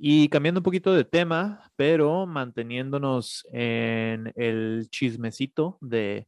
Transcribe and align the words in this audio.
Y 0.00 0.28
cambiando 0.30 0.60
un 0.60 0.64
poquito 0.64 0.94
de 0.94 1.04
tema, 1.04 1.70
pero 1.76 2.26
manteniéndonos 2.26 3.46
en 3.52 4.32
el 4.36 4.88
chismecito 4.90 5.78
de 5.80 6.26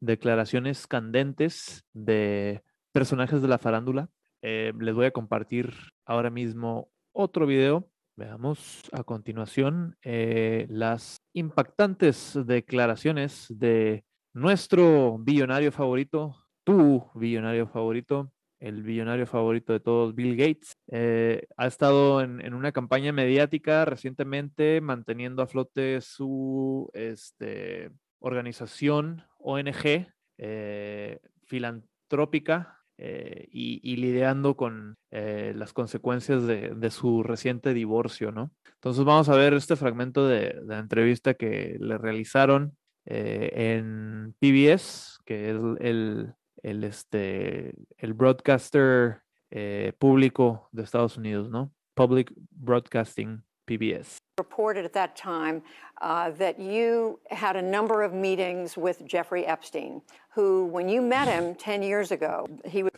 declaraciones 0.00 0.86
candentes 0.86 1.84
de 1.92 2.62
personajes 2.92 3.40
de 3.40 3.48
la 3.48 3.58
farándula, 3.58 4.10
eh, 4.42 4.72
les 4.78 4.94
voy 4.94 5.06
a 5.06 5.10
compartir 5.10 5.72
ahora 6.04 6.30
mismo 6.30 6.90
otro 7.12 7.46
video. 7.46 7.88
Veamos 8.16 8.82
a 8.92 9.04
continuación 9.04 9.96
eh, 10.02 10.66
las 10.68 11.19
impactantes 11.32 12.38
declaraciones 12.46 13.46
de 13.48 14.04
nuestro 14.32 15.18
billonario 15.18 15.72
favorito, 15.72 16.36
tu 16.64 17.10
billonario 17.14 17.66
favorito, 17.66 18.32
el 18.58 18.82
billonario 18.82 19.26
favorito 19.26 19.72
de 19.72 19.80
todos, 19.80 20.14
Bill 20.14 20.36
Gates, 20.36 20.76
eh, 20.88 21.46
ha 21.56 21.66
estado 21.66 22.20
en, 22.20 22.52
una 22.52 22.72
campaña 22.72 23.12
mediática 23.12 23.84
recientemente 23.84 24.80
manteniendo 24.80 25.42
a 25.42 25.46
flote 25.46 26.00
su 26.02 26.90
este, 26.92 27.90
organización 28.18 29.24
ONG 29.38 30.06
eh, 30.38 31.20
filantrópica 31.44 32.79
eh, 33.02 33.48
y, 33.50 33.96
lidiando 33.96 34.56
con 34.56 34.96
las 35.10 35.72
consecuencias 35.72 36.46
de, 36.46 36.90
su 36.90 37.22
reciente 37.22 37.74
divorcio, 37.74 38.30
¿no? 38.30 38.52
Entonces 38.74 39.04
vamos 39.04 39.28
a 39.28 39.36
ver 39.36 39.54
este 39.54 39.76
fragmento 39.76 40.26
de, 40.28 40.62
entrevista 40.70 41.34
que 41.34 41.76
le 41.80 41.98
realizaron 41.98 42.76
en 43.06 44.34
PBS, 44.38 45.18
que 45.24 45.50
es 45.50 45.56
el, 45.80 46.34
el, 46.62 46.84
este, 46.84 47.74
el 47.98 48.14
broadcaster 48.14 49.22
eh, 49.50 49.92
público 49.98 50.68
de 50.70 50.84
Estados 50.84 51.16
Unidos, 51.16 51.50
¿no? 51.50 51.72
Public 51.94 52.32
Broadcasting 52.50 53.42
PBS. 53.70 54.16
Reported 54.38 54.84
at 54.84 54.92
that 54.94 55.14
time 55.16 55.62
uh, 56.00 56.30
that 56.30 56.58
you 56.58 57.20
had 57.30 57.56
a 57.56 57.62
number 57.62 58.02
of 58.02 58.12
meetings 58.12 58.76
with 58.76 59.06
Jeffrey 59.06 59.46
Epstein, 59.46 60.02
who, 60.34 60.66
when 60.66 60.88
you 60.88 61.00
met 61.02 61.28
him 61.28 61.54
10 61.58 61.82
years 61.82 62.10
ago, 62.10 62.46
he 62.64 62.82
was. 62.82 62.90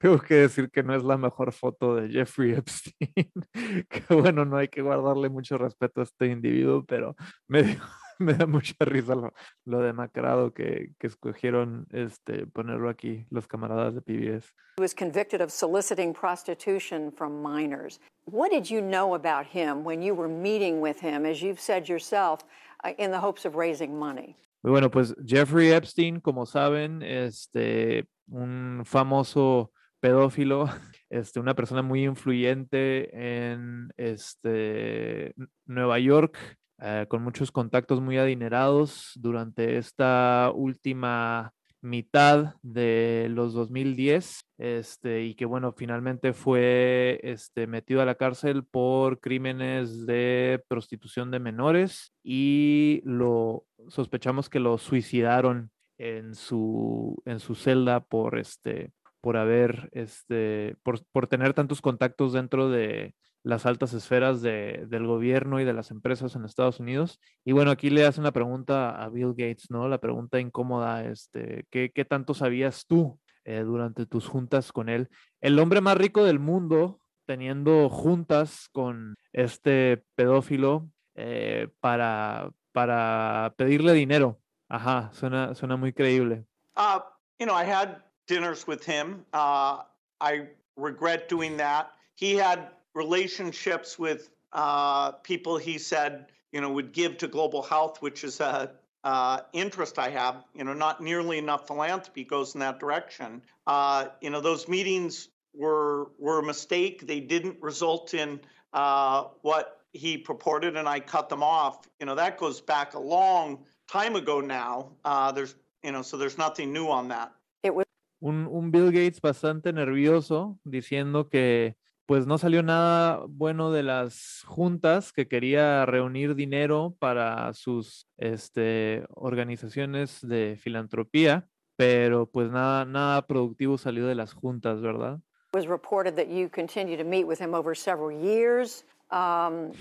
Tengo 0.00 0.18
que 0.18 0.36
decir 0.48 0.70
que 0.72 0.82
no 0.82 0.94
es 0.94 1.02
la 1.02 1.16
mejor 1.16 1.52
foto 1.52 1.96
de 1.96 2.08
Jeffrey 2.08 2.54
Epstein. 2.54 3.30
que 3.88 4.14
bueno, 4.14 4.44
no 4.44 4.56
hay 4.56 4.68
que 4.68 4.82
guardarle 4.82 5.28
mucho 5.28 5.58
respeto 5.58 6.00
a 6.00 6.04
este 6.04 6.26
individuo, 6.26 6.84
pero 6.84 7.14
me 7.48 7.62
dio 7.62 7.80
me 8.20 8.32
da 8.34 8.46
mucha 8.46 8.74
risa 8.80 9.14
lo, 9.14 9.32
lo 9.64 9.80
demacrado 9.80 10.52
que, 10.52 10.92
que, 10.98 11.06
escogieron 11.06 11.86
este, 11.92 12.46
ponerlo 12.46 12.88
aquí 12.88 13.26
los 13.30 13.46
camaradas 13.46 13.94
de 13.94 14.00
PBS. 14.00 14.52
He 14.78 14.82
was 14.82 14.94
convicted 14.94 15.40
of 15.40 15.50
soliciting 15.50 16.12
prostitution 16.12 17.10
from 17.10 17.42
minors. 17.42 17.98
What 18.24 18.50
did 18.50 18.70
you 18.70 18.80
know 18.80 19.14
about 19.14 19.46
him 19.46 19.84
when 19.84 20.02
you 20.02 20.14
were 20.14 20.28
meeting 20.28 20.80
with 20.80 21.00
him, 21.00 21.24
as 21.26 21.42
you've 21.42 21.60
said 21.60 21.88
yourself, 21.88 22.40
uh, 22.84 22.92
in 22.98 23.10
the 23.10 23.20
hopes 23.20 23.44
of 23.44 23.54
raising 23.56 23.98
money? 23.98 24.36
Bueno, 24.62 24.90
pues 24.90 25.14
Jeffrey 25.24 25.70
Epstein, 25.72 26.20
como 26.20 26.44
saben, 26.44 27.02
este, 27.02 28.08
un 28.28 28.82
famoso 28.84 29.70
pedófilo, 30.00 30.68
este, 31.10 31.40
una 31.40 31.54
persona 31.54 31.82
muy 31.82 32.04
influyente 32.04 33.10
en 33.12 33.92
este, 33.96 35.34
Nueva 35.66 35.98
York, 35.98 36.36
eh, 36.78 37.06
con 37.08 37.22
muchos 37.22 37.50
contactos 37.52 38.00
muy 38.00 38.18
adinerados 38.18 39.12
durante 39.16 39.78
esta 39.78 40.52
última 40.54 41.52
mitad 41.80 42.54
de 42.62 43.28
los 43.30 43.54
2010, 43.54 44.44
este, 44.58 45.22
y 45.24 45.34
que 45.34 45.46
bueno, 45.46 45.72
finalmente 45.72 46.32
fue 46.32 47.20
este, 47.22 47.66
metido 47.66 48.02
a 48.02 48.04
la 48.04 48.16
cárcel 48.16 48.64
por 48.64 49.20
crímenes 49.20 50.06
de 50.06 50.62
prostitución 50.68 51.30
de 51.30 51.40
menores 51.40 52.12
y 52.22 53.00
lo 53.04 53.64
sospechamos 53.88 54.48
que 54.50 54.60
lo 54.60 54.78
suicidaron 54.78 55.70
en 55.98 56.34
su, 56.34 57.22
en 57.24 57.40
su 57.40 57.54
celda 57.54 58.00
por 58.00 58.38
este 58.38 58.92
por 59.22 59.38
haber 59.38 59.88
este 59.90 60.76
por, 60.84 61.04
por 61.10 61.26
tener 61.26 61.52
tantos 61.52 61.80
contactos 61.80 62.34
dentro 62.34 62.70
de 62.70 63.14
las 63.46 63.64
altas 63.64 63.94
esferas 63.94 64.42
de, 64.42 64.86
del 64.88 65.06
gobierno 65.06 65.60
y 65.60 65.64
de 65.64 65.72
las 65.72 65.92
empresas 65.92 66.34
en 66.34 66.44
Estados 66.44 66.80
Unidos. 66.80 67.20
Y 67.44 67.52
bueno, 67.52 67.70
aquí 67.70 67.90
le 67.90 68.04
hacen 68.04 68.24
la 68.24 68.32
pregunta 68.32 68.90
a 68.90 69.08
Bill 69.08 69.34
Gates, 69.36 69.70
¿no? 69.70 69.86
La 69.88 69.98
pregunta 69.98 70.40
incómoda, 70.40 71.04
este, 71.04 71.64
¿qué, 71.70 71.92
qué 71.94 72.04
tanto 72.04 72.34
sabías 72.34 72.86
tú 72.88 73.20
eh, 73.44 73.60
durante 73.60 74.04
tus 74.04 74.26
juntas 74.26 74.72
con 74.72 74.88
él? 74.88 75.08
El 75.40 75.60
hombre 75.60 75.80
más 75.80 75.96
rico 75.96 76.24
del 76.24 76.40
mundo 76.40 76.98
teniendo 77.24 77.88
juntas 77.88 78.68
con 78.72 79.14
este 79.32 80.02
pedófilo 80.16 80.88
eh, 81.14 81.68
para, 81.78 82.50
para 82.72 83.54
pedirle 83.56 83.92
dinero. 83.92 84.40
Ajá, 84.68 85.10
suena, 85.12 85.54
suena 85.54 85.76
muy 85.76 85.92
creíble. 85.92 86.46
Uh, 86.76 86.98
you 87.38 87.46
know, 87.46 87.54
I 87.54 87.64
had 87.64 88.02
dinners 88.26 88.66
with 88.66 88.84
him. 88.84 89.24
Uh, 89.32 89.84
I 90.20 90.48
regret 90.76 91.28
doing 91.28 91.56
that. 91.58 91.92
He 92.16 92.34
had 92.34 92.75
relationships 92.96 93.98
with 93.98 94.30
uh, 94.52 95.12
people 95.12 95.58
he 95.58 95.78
said 95.78 96.26
you 96.50 96.60
know 96.60 96.70
would 96.72 96.92
give 96.92 97.18
to 97.18 97.28
global 97.28 97.62
health, 97.62 98.00
which 98.00 98.24
is 98.24 98.40
a 98.40 98.72
uh, 99.04 99.40
interest 99.52 99.98
I 99.98 100.10
have. 100.10 100.44
You 100.54 100.64
know, 100.64 100.72
not 100.72 101.00
nearly 101.00 101.38
enough 101.38 101.66
philanthropy 101.66 102.24
goes 102.24 102.54
in 102.54 102.60
that 102.60 102.80
direction. 102.80 103.42
Uh, 103.66 104.06
you 104.20 104.30
know, 104.30 104.40
those 104.40 104.66
meetings 104.66 105.28
were 105.54 106.10
were 106.18 106.40
a 106.40 106.42
mistake. 106.42 107.06
They 107.06 107.20
didn't 107.20 107.58
result 107.60 108.14
in 108.14 108.40
uh, 108.72 109.24
what 109.42 109.82
he 109.92 110.18
purported, 110.18 110.76
and 110.76 110.88
I 110.88 111.00
cut 111.00 111.28
them 111.28 111.42
off. 111.42 111.86
You 112.00 112.06
know, 112.06 112.14
that 112.14 112.38
goes 112.38 112.60
back 112.60 112.94
a 112.94 112.98
long 112.98 113.64
time 113.86 114.16
ago 114.16 114.40
now. 114.40 114.92
Uh, 115.04 115.30
there's 115.32 115.54
you 115.84 115.92
know, 115.92 116.02
so 116.02 116.16
there's 116.16 116.38
nothing 116.38 116.72
new 116.72 116.88
on 116.88 117.08
that. 117.08 117.32
It 117.62 117.74
was 117.74 117.84
un, 118.24 118.48
un 118.52 118.70
Bill 118.70 118.90
Gates 118.90 119.20
bastante 119.20 119.72
nervioso 119.72 120.58
diciendo 120.66 121.30
que 121.30 121.76
pues 122.06 122.26
no 122.26 122.38
salió 122.38 122.62
nada 122.62 123.24
bueno 123.28 123.70
de 123.72 123.82
las 123.82 124.42
juntas 124.46 125.12
que 125.12 125.28
quería 125.28 125.84
reunir 125.86 126.34
dinero 126.34 126.96
para 126.98 127.52
sus 127.52 128.08
este, 128.16 129.04
organizaciones 129.10 130.20
de 130.26 130.56
filantropía, 130.58 131.48
pero 131.76 132.30
pues 132.30 132.50
nada, 132.50 132.84
nada 132.84 133.26
productivo 133.26 133.76
salió 133.76 134.06
de 134.06 134.14
las 134.14 134.32
juntas, 134.32 134.80
¿verdad? 134.80 135.20
was 135.56 135.66
reported 135.66 136.16
that 136.16 136.28
you 136.28 136.50
continue 136.50 136.98
to 136.98 137.04
meet 137.04 137.24
with 137.24 137.38
him 137.38 137.54
over 137.54 137.74
several 137.74 138.12
years. 138.12 138.84
Um, 139.10 139.72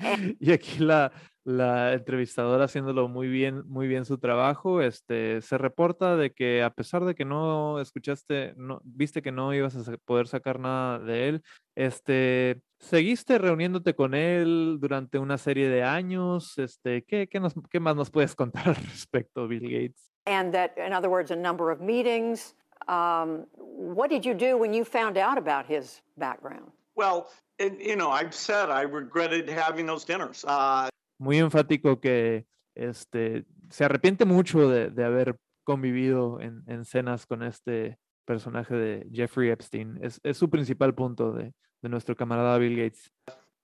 y 0.40 0.50
aquí 0.50 0.78
la, 0.80 1.12
la 1.46 1.92
entrevistadora 1.92 2.64
haciéndolo 2.64 3.06
muy 3.06 3.28
bien, 3.28 3.62
muy 3.68 3.86
bien 3.86 4.04
su 4.04 4.18
trabajo. 4.18 4.82
Este, 4.82 5.40
se 5.42 5.56
reporta 5.56 6.16
de 6.16 6.32
que 6.32 6.64
a 6.64 6.70
pesar 6.70 7.04
de 7.04 7.14
que 7.14 7.24
no 7.24 7.80
escuchaste, 7.80 8.54
no, 8.56 8.80
viste 8.82 9.22
que 9.22 9.30
no 9.30 9.54
ibas 9.54 9.76
a 9.76 9.96
poder 10.04 10.26
sacar 10.26 10.58
nada 10.58 10.98
de 10.98 11.28
él, 11.28 11.42
este, 11.76 12.60
seguiste 12.80 13.38
reuniéndote 13.38 13.94
con 13.94 14.14
él 14.14 14.78
durante 14.80 15.20
una 15.20 15.38
serie 15.38 15.68
de 15.68 15.84
años. 15.84 16.58
Este, 16.58 17.04
¿qué, 17.04 17.28
qué, 17.28 17.38
nos, 17.38 17.54
qué 17.70 17.78
más 17.78 17.94
nos 17.94 18.10
puedes 18.10 18.34
contar 18.36 18.70
al 18.70 18.74
respecto, 18.74 19.46
Bill 19.46 19.62
Gates? 19.62 20.10
And 20.26 20.52
that, 20.52 20.72
in 20.76 20.92
other 20.92 21.08
words, 21.08 21.30
a 21.30 21.36
number 21.36 21.70
of 21.70 21.80
meetings. 21.80 22.56
Um, 22.88 23.46
what 23.56 24.10
did 24.10 24.26
you 24.26 24.34
do 24.34 24.58
when 24.58 24.74
you 24.74 24.84
found 24.84 25.16
out 25.16 25.38
about 25.38 25.66
his 25.66 26.02
background? 26.16 26.72
Well, 26.96 27.28
and, 27.60 27.78
you 27.80 27.94
know, 27.94 28.10
I've 28.10 28.34
said 28.34 28.68
I 28.68 28.82
regretted 28.82 29.48
having 29.48 29.86
those 29.86 30.04
dinners. 30.04 30.44
Uh, 30.44 30.88
muy 31.18 31.38
enfático 31.38 32.00
que 32.00 32.46
este, 32.74 33.44
se 33.70 33.84
arrepiente 33.84 34.24
mucho 34.24 34.68
de, 34.68 34.90
de 34.90 35.04
haber 35.04 35.38
convivido 35.64 36.40
en, 36.40 36.62
en, 36.66 36.84
cenas 36.84 37.26
con 37.26 37.42
este 37.42 37.98
personaje 38.24 38.74
de 38.74 39.08
Jeffrey 39.12 39.50
Epstein. 39.50 39.98
Es, 40.02 40.20
es 40.22 40.36
su 40.36 40.48
principal 40.48 40.94
punto 40.94 41.32
de, 41.32 41.52
de, 41.82 41.88
nuestro 41.88 42.14
camarada 42.14 42.58
Bill 42.58 42.76
Gates. 42.76 43.10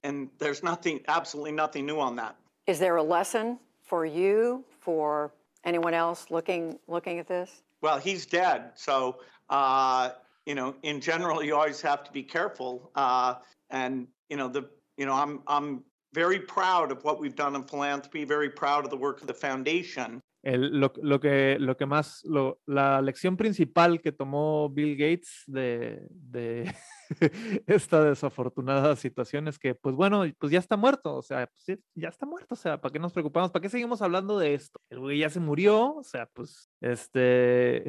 And 0.03 0.31
there's 0.39 0.63
nothing, 0.63 1.01
absolutely 1.07 1.53
nothing 1.53 1.87
new 1.87 2.01
on 2.01 2.17
that. 2.17 2.37
Is 2.67 2.79
there 2.79 2.97
a 2.97 3.03
lesson 3.03 3.59
for 3.83 4.05
you, 4.05 4.65
for 4.81 5.33
anyone 5.65 5.95
else 5.95 6.31
looking 6.31 6.79
looking 6.89 7.19
at 7.21 7.27
this? 7.27 7.63
Well, 7.83 7.99
he's 7.99 8.27
dead, 8.27 8.73
so 8.75 9.19
uh, 9.51 10.11
you 10.47 10.55
know, 10.55 10.75
in 10.83 11.01
general, 11.01 11.43
you 11.43 11.55
always 11.55 11.81
have 11.83 12.05
to 12.05 12.13
be 12.13 12.23
careful. 12.23 12.91
Uh, 12.95 13.35
and 13.71 14.09
you 14.29 14.37
know, 14.37 14.49
the 14.49 14.69
you 14.97 15.07
know, 15.07 15.15
I'm 15.15 15.41
I'm 15.47 15.85
very 16.13 16.41
proud 16.41 16.93
of 16.93 17.05
what 17.05 17.19
we've 17.19 17.37
done 17.37 17.55
in 17.55 17.65
philanthropy, 17.65 18.25
very 18.25 18.51
proud 18.51 18.85
of 18.85 18.91
the 18.91 18.97
work 18.97 19.21
of 19.21 19.27
the 19.27 19.35
foundation. 19.35 20.23
lo, 20.43 20.93
lo, 21.01 21.21
que, 21.21 21.57
lo 21.61 21.77
que 21.77 21.87
más, 21.87 22.25
lo, 22.25 22.61
la 22.67 23.01
lección 23.01 23.37
principal 23.37 24.01
que 24.01 24.11
tomó 24.11 24.69
Bill 24.71 24.97
Gates 24.97 25.45
de, 25.47 26.03
de 26.11 26.75
esta 27.67 28.03
desafortunada 28.03 28.97
situación 28.97 29.47
es 29.47 29.59
que, 29.59 29.75
pues 29.75 29.95
bueno, 29.95 30.25
pues 30.39 30.51
ya 30.51 30.59
está 30.59 30.77
muerto, 30.77 31.15
o 31.15 31.23
sea, 31.23 31.47
pues 31.47 31.79
ya 31.95 32.09
está 32.09 32.27
muerto, 32.27 32.55
o 32.55 32.57
sea, 32.57 32.81
¿para 32.81 32.93
qué 32.93 32.99
nos 32.99 33.13
preocupamos? 33.13 33.53
¿Para 33.53 33.63
qué 33.63 33.69
seguimos 33.69 34.03
hablando 34.03 34.39
de 34.39 34.55
esto? 34.55 34.81
El 34.91 34.99
güey 34.99 35.19
ya 35.19 35.31
se 35.31 35.39
murió, 35.39 35.95
o 35.97 36.05
sea, 36.05 36.27
pues, 36.33 36.69
este, 36.81 37.85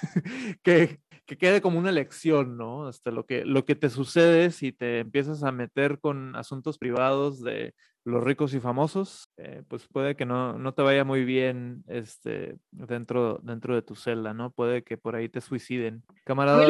que, 0.64 1.00
que 1.26 1.38
quede 1.38 1.60
como 1.60 1.78
una 1.78 1.92
lección, 1.92 2.56
¿no? 2.56 2.88
Este, 2.88 3.10
lo, 3.10 3.26
que, 3.26 3.44
lo 3.44 3.64
que 3.64 3.74
te 3.74 3.90
sucede 3.90 4.50
si 4.50 4.72
te 4.72 5.00
empiezas 5.00 5.42
a 5.42 5.52
meter 5.52 5.98
con 5.98 6.36
asuntos 6.36 6.78
privados 6.78 7.42
de 7.42 7.74
los 8.04 8.22
ricos 8.22 8.52
y 8.52 8.60
famosos, 8.60 9.30
eh, 9.38 9.62
pues 9.66 9.86
puede 9.86 10.14
que 10.14 10.26
no, 10.26 10.58
no, 10.58 10.74
te 10.74 10.82
vaya 10.82 11.04
muy 11.04 11.24
bien 11.24 11.84
este, 11.88 12.58
dentro, 12.70 13.40
dentro 13.42 13.74
de 13.74 13.80
tu 13.80 13.94
celda, 13.94 14.34
¿no? 14.34 14.50
Puede 14.50 14.84
que 14.84 14.98
por 14.98 15.16
ahí 15.16 15.30
te 15.30 15.40
suiciden. 15.40 16.02
Camarada. 16.24 16.66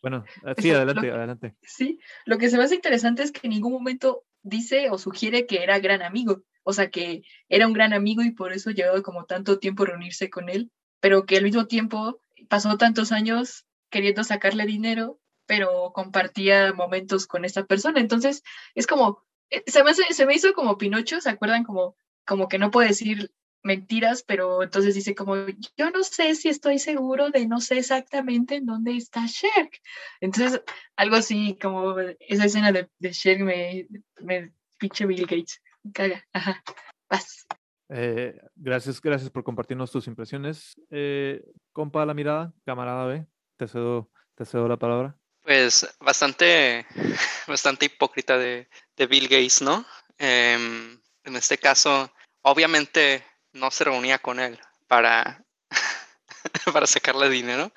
Bueno, 0.00 0.24
ah, 0.44 0.54
sí, 0.58 0.70
adelante, 0.70 1.10
adelante. 1.10 1.54
Sí, 1.62 1.98
lo 2.24 2.38
que 2.38 2.48
se 2.48 2.56
me 2.56 2.64
hace 2.64 2.76
interesante 2.76 3.22
es 3.22 3.30
que 3.30 3.40
en 3.46 3.50
ningún 3.50 3.72
momento 3.72 4.24
dice 4.42 4.88
o 4.90 4.96
sugiere 4.96 5.46
que 5.46 5.62
era 5.62 5.78
gran 5.80 6.00
amigo, 6.00 6.44
o 6.62 6.72
sea, 6.72 6.88
que 6.88 7.22
era 7.50 7.66
un 7.66 7.74
gran 7.74 7.92
amigo 7.92 8.22
y 8.22 8.30
por 8.30 8.54
eso 8.54 8.70
llevaba 8.70 9.02
como 9.02 9.26
tanto 9.26 9.58
tiempo 9.58 9.84
reunirse 9.84 10.30
con 10.30 10.48
él, 10.48 10.70
pero 11.00 11.26
que 11.26 11.36
al 11.36 11.44
mismo 11.44 11.66
tiempo 11.66 12.22
pasó 12.48 12.78
tantos 12.78 13.12
años 13.12 13.66
queriendo 13.90 14.24
sacarle 14.24 14.66
dinero, 14.66 15.20
pero 15.46 15.92
compartía 15.92 16.72
momentos 16.72 17.26
con 17.26 17.44
esta 17.44 17.64
persona. 17.64 18.00
Entonces, 18.00 18.42
es 18.74 18.86
como, 18.86 19.24
eh, 19.50 19.62
se 19.66 19.82
me, 19.84 19.92
se 19.94 20.26
me 20.26 20.34
hizo 20.34 20.52
como 20.54 20.78
Pinocho, 20.78 21.20
¿se 21.20 21.30
acuerdan? 21.30 21.64
Como, 21.64 21.96
como 22.24 22.48
que 22.48 22.58
no 22.58 22.70
puede 22.70 22.88
decir 22.88 23.32
mentiras, 23.62 24.22
pero 24.22 24.62
entonces 24.62 24.94
dice 24.94 25.14
como, 25.14 25.34
yo 25.76 25.90
no 25.90 26.02
sé 26.02 26.34
si 26.34 26.48
estoy 26.48 26.78
seguro 26.78 27.30
de 27.30 27.46
no 27.46 27.60
sé 27.60 27.78
exactamente 27.78 28.56
en 28.56 28.66
dónde 28.66 28.96
está 28.96 29.26
Sherk. 29.26 29.80
Entonces, 30.20 30.62
algo 30.96 31.16
así 31.16 31.58
como 31.60 31.98
esa 31.98 32.44
escena 32.44 32.72
de, 32.72 32.88
de 32.98 33.12
Sherk 33.12 33.40
me, 33.40 33.86
me 34.20 34.52
pinche 34.78 35.06
Bill 35.06 35.22
Gates. 35.22 35.60
caga. 35.92 36.24
Ajá. 36.32 36.62
Vas. 37.08 37.46
Eh, 37.88 38.40
gracias, 38.54 39.00
gracias 39.00 39.30
por 39.30 39.42
compartirnos 39.42 39.90
tus 39.90 40.06
impresiones. 40.06 40.74
Eh, 40.90 41.42
compa 41.72 42.06
la 42.06 42.14
mirada, 42.14 42.54
camarada 42.64 43.04
B, 43.06 43.26
te 43.60 43.68
cedo, 43.68 44.10
te 44.34 44.46
cedo 44.46 44.66
la 44.66 44.78
palabra. 44.78 45.14
Pues 45.42 45.86
bastante, 46.00 46.86
bastante 47.46 47.86
hipócrita 47.86 48.38
de, 48.38 48.68
de 48.96 49.06
Bill 49.06 49.24
Gates, 49.28 49.60
¿no? 49.60 49.84
Em, 50.16 50.98
en 51.24 51.36
este 51.36 51.58
caso, 51.58 52.10
obviamente 52.40 53.22
no 53.52 53.70
se 53.70 53.84
reunía 53.84 54.18
con 54.18 54.40
él 54.40 54.58
para, 54.88 55.44
para 56.72 56.86
sacarle 56.86 57.28
dinero. 57.28 57.70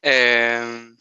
Em, 0.00 0.96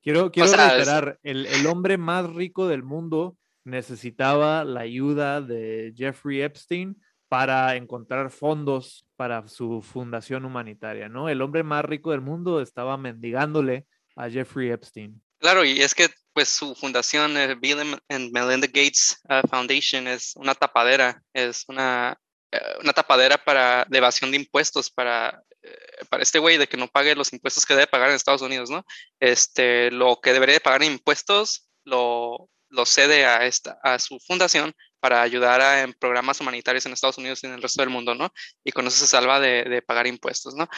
quiero 0.00 0.30
quiero 0.30 0.52
reiterar, 0.52 1.18
el, 1.24 1.46
el 1.46 1.66
hombre 1.66 1.98
más 1.98 2.32
rico 2.32 2.68
del 2.68 2.84
mundo 2.84 3.36
necesitaba 3.64 4.62
la 4.62 4.82
ayuda 4.82 5.40
de 5.40 5.92
Jeffrey 5.96 6.40
Epstein 6.42 7.02
para 7.28 7.74
encontrar 7.74 8.30
fondos 8.30 9.05
para 9.16 9.48
su 9.48 9.82
fundación 9.82 10.44
humanitaria, 10.44 11.08
¿no? 11.08 11.28
El 11.28 11.42
hombre 11.42 11.62
más 11.62 11.84
rico 11.84 12.10
del 12.10 12.20
mundo 12.20 12.60
estaba 12.60 12.96
mendigándole 12.96 13.86
a 14.14 14.30
Jeffrey 14.30 14.70
Epstein. 14.70 15.22
Claro, 15.38 15.64
y 15.64 15.82
es 15.82 15.94
que 15.94 16.08
pues 16.32 16.48
su 16.50 16.74
fundación, 16.74 17.36
eh, 17.36 17.54
Bill 17.54 17.78
and 18.08 18.30
Melinda 18.30 18.66
Gates 18.66 19.22
uh, 19.28 19.46
Foundation, 19.48 20.06
es 20.06 20.34
una 20.36 20.54
tapadera, 20.54 21.22
es 21.32 21.64
una, 21.68 22.18
eh, 22.52 22.60
una 22.80 22.92
tapadera 22.92 23.38
para 23.42 23.86
de 23.88 23.98
evasión 23.98 24.30
de 24.30 24.36
impuestos 24.36 24.90
para, 24.90 25.42
eh, 25.62 26.04
para 26.10 26.22
este 26.22 26.38
güey 26.38 26.58
de 26.58 26.68
que 26.68 26.76
no 26.76 26.88
pague 26.88 27.14
los 27.14 27.32
impuestos 27.32 27.64
que 27.64 27.74
debe 27.74 27.86
pagar 27.86 28.10
en 28.10 28.16
Estados 28.16 28.42
Unidos, 28.42 28.68
¿no? 28.68 28.84
Este, 29.18 29.90
lo 29.90 30.20
que 30.20 30.34
debería 30.34 30.60
pagar 30.60 30.82
en 30.82 30.92
impuestos 30.92 31.70
lo, 31.84 32.50
lo 32.68 32.84
cede 32.84 33.24
a, 33.24 33.46
esta, 33.46 33.78
a 33.82 33.98
su 33.98 34.18
fundación 34.20 34.74
para 35.00 35.22
ayudar 35.22 35.60
en 35.78 35.92
programas 35.94 36.40
humanitarios 36.40 36.86
en 36.86 36.92
Estados 36.92 37.18
Unidos 37.18 37.42
y 37.42 37.46
en 37.46 37.54
el 37.54 37.62
resto 37.62 37.82
del 37.82 37.90
mundo, 37.90 38.14
¿no? 38.14 38.32
Y 38.64 38.72
con 38.72 38.86
eso 38.86 38.96
se 38.96 39.06
salva 39.06 39.40
de, 39.40 39.82
pagar 39.82 40.06
impuestos, 40.06 40.54
¿no? 40.54 40.68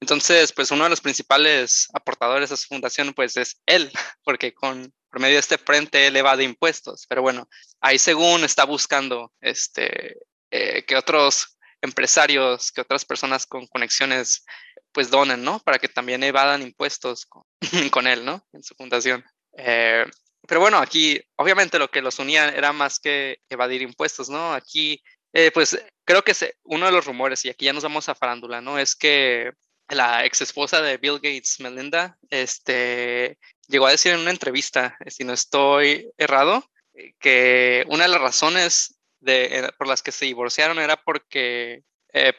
Entonces, 0.00 0.52
pues 0.52 0.70
uno 0.70 0.84
de 0.84 0.90
los 0.90 1.00
principales 1.00 1.88
aportadores 1.92 2.50
a 2.52 2.56
su 2.56 2.66
fundación, 2.66 3.12
pues 3.14 3.36
es 3.36 3.60
él, 3.66 3.90
porque 4.24 4.54
con 4.54 4.92
por 5.10 5.20
medio 5.20 5.36
de 5.36 5.40
este 5.40 5.56
frente 5.56 6.06
él 6.06 6.16
evade 6.16 6.44
impuestos, 6.44 7.06
pero 7.08 7.22
bueno, 7.22 7.48
ahí 7.80 7.98
según 7.98 8.44
está 8.44 8.64
buscando 8.64 9.32
este, 9.40 10.18
eh, 10.50 10.84
que 10.84 10.96
otros 10.96 11.56
empresarios, 11.80 12.72
que 12.72 12.80
otras 12.80 13.04
personas 13.04 13.46
con 13.46 13.66
conexiones, 13.68 14.44
pues 14.92 15.10
donen, 15.10 15.42
¿no? 15.42 15.60
Para 15.60 15.78
que 15.78 15.88
también 15.88 16.22
evadan 16.22 16.62
impuestos 16.62 17.26
con, 17.26 17.44
con 17.90 18.06
él, 18.06 18.24
¿no? 18.24 18.46
En 18.52 18.62
su 18.62 18.74
fundación. 18.74 19.24
Eh, 19.56 20.04
pero 20.46 20.60
bueno, 20.60 20.78
aquí 20.78 21.20
obviamente 21.36 21.78
lo 21.78 21.88
que 21.88 22.02
los 22.02 22.18
unía 22.18 22.48
era 22.48 22.72
más 22.72 22.98
que 22.98 23.40
evadir 23.48 23.82
impuestos, 23.82 24.28
¿no? 24.28 24.52
Aquí, 24.52 25.02
eh, 25.32 25.50
pues 25.52 25.78
creo 26.04 26.22
que 26.22 26.34
uno 26.64 26.86
de 26.86 26.92
los 26.92 27.04
rumores, 27.04 27.44
y 27.44 27.50
aquí 27.50 27.66
ya 27.66 27.72
nos 27.72 27.82
vamos 27.82 28.08
a 28.08 28.14
farándula, 28.14 28.60
¿no? 28.60 28.78
Es 28.78 28.94
que 28.94 29.52
la 29.88 30.24
ex 30.24 30.40
esposa 30.40 30.82
de 30.82 30.96
Bill 30.98 31.16
Gates, 31.16 31.60
Melinda, 31.60 32.18
este, 32.30 33.38
llegó 33.68 33.86
a 33.86 33.92
decir 33.92 34.12
en 34.12 34.20
una 34.20 34.30
entrevista, 34.30 34.96
si 35.06 35.24
no 35.24 35.32
estoy 35.32 36.10
errado, 36.16 36.64
eh, 36.94 37.14
que 37.20 37.84
una 37.88 38.04
de 38.04 38.10
las 38.10 38.20
razones 38.20 38.98
de, 39.20 39.58
eh, 39.58 39.68
por 39.78 39.86
las 39.88 40.02
que 40.02 40.12
se 40.12 40.26
divorciaron 40.26 40.78
era 40.78 40.96
porque 40.96 41.82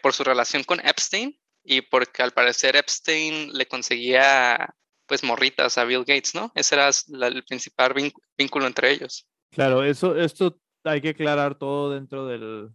por 0.01 0.11
su 0.11 0.23
relación 0.23 0.63
con 0.63 0.79
Epstein 0.79 1.39
y 1.63 1.81
porque 1.81 2.23
al 2.23 2.31
parecer 2.31 2.75
Epstein 2.75 3.53
le 3.53 3.67
conseguía 3.67 4.73
pues 5.07 5.23
morritas 5.23 5.77
a 5.77 5.85
Bill 5.85 6.05
Gates, 6.05 6.35
¿no? 6.35 6.51
Ese 6.53 6.75
era 6.75 6.89
el 7.27 7.43
principal 7.43 7.93
vínculo 8.37 8.67
entre 8.67 8.91
ellos. 8.91 9.27
Claro, 9.51 9.83
eso, 9.83 10.15
esto 10.15 10.59
hay 10.83 11.01
que 11.01 11.09
aclarar 11.09 11.55
todo 11.55 11.91
dentro 11.91 12.27
del, 12.27 12.69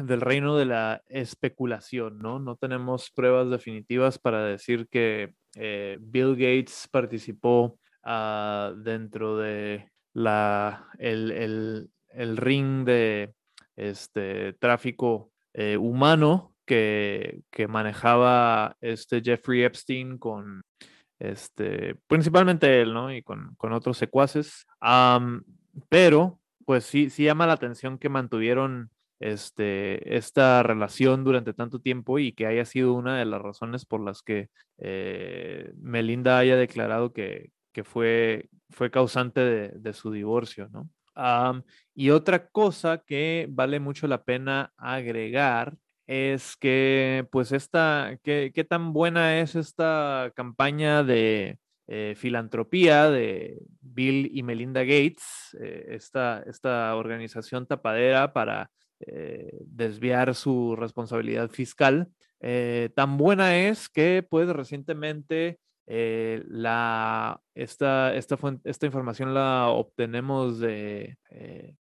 del 0.00 0.20
reino 0.20 0.56
de 0.56 0.66
la 0.66 1.02
especulación, 1.08 2.18
¿no? 2.18 2.38
No 2.38 2.56
tenemos 2.56 3.10
pruebas 3.10 3.50
definitivas 3.50 4.18
para 4.18 4.44
decir 4.44 4.88
que 4.88 5.34
eh, 5.56 5.98
Bill 6.00 6.34
Gates 6.34 6.88
participó 6.90 7.78
uh, 8.04 8.74
dentro 8.76 9.36
de 9.36 9.90
la, 10.14 10.88
el, 10.98 11.30
el, 11.30 11.90
el, 12.10 12.36
ring 12.36 12.84
de 12.84 13.34
este, 13.76 14.54
tráfico 14.54 15.30
eh, 15.54 15.76
humano 15.76 16.54
que, 16.66 17.42
que 17.50 17.66
manejaba 17.66 18.76
este 18.80 19.20
Jeffrey 19.22 19.62
Epstein 19.62 20.18
con 20.18 20.62
este, 21.22 21.94
principalmente 22.08 22.82
él, 22.82 22.92
¿no? 22.92 23.14
Y 23.14 23.22
con, 23.22 23.54
con 23.56 23.72
otros 23.72 23.96
secuaces. 23.96 24.66
pero, 25.88 26.40
pues 26.66 26.84
sí, 26.84 27.10
sí 27.10 27.24
llama 27.24 27.46
la 27.46 27.52
atención 27.52 27.96
que 27.98 28.08
mantuvieron 28.08 28.90
este, 29.20 30.16
esta 30.16 30.64
relación 30.64 31.22
durante 31.22 31.54
tanto 31.54 31.78
tiempo 31.78 32.18
y 32.18 32.32
que 32.32 32.46
haya 32.46 32.64
sido 32.64 32.92
una 32.94 33.18
de 33.18 33.24
las 33.24 33.40
razones 33.40 33.86
por 33.86 34.02
las 34.02 34.22
que 34.22 34.48
eh, 34.78 35.72
Melinda 35.76 36.38
haya 36.38 36.56
declarado 36.56 37.12
que, 37.12 37.52
que 37.72 37.84
fue, 37.84 38.48
fue 38.70 38.90
causante 38.90 39.40
de, 39.40 39.68
de 39.68 39.92
su 39.92 40.10
divorcio, 40.10 40.68
¿no? 40.72 40.90
y 41.94 42.08
otra 42.08 42.48
cosa 42.48 43.02
que 43.06 43.46
vale 43.50 43.80
mucho 43.80 44.06
la 44.06 44.24
pena 44.24 44.72
agregar 44.78 45.76
es 46.12 46.56
que, 46.56 47.26
pues, 47.32 47.52
esta, 47.52 48.18
qué, 48.22 48.66
tan 48.68 48.92
buena 48.92 49.40
es 49.40 49.54
esta 49.56 50.30
campaña 50.36 51.02
de 51.02 51.58
eh, 51.86 52.14
filantropía 52.16 53.10
de 53.10 53.62
Bill 53.80 54.30
y 54.30 54.42
Melinda 54.42 54.82
Gates, 54.82 55.56
eh, 55.58 55.86
esta, 55.88 56.42
esta, 56.46 56.94
organización 56.96 57.66
tapadera 57.66 58.34
para 58.34 58.70
eh, 59.00 59.56
desviar 59.64 60.34
su 60.34 60.76
responsabilidad 60.76 61.48
fiscal. 61.50 62.08
Tan 62.94 63.16
buena 63.16 63.56
es 63.56 63.88
que, 63.88 64.26
pues, 64.28 64.48
recientemente 64.50 65.60
la, 65.86 67.40
esta, 67.54 68.14
esta, 68.14 68.36
esta, 68.64 68.86
información 68.86 69.32
la 69.32 69.68
obtenemos 69.68 70.58
de 70.58 71.16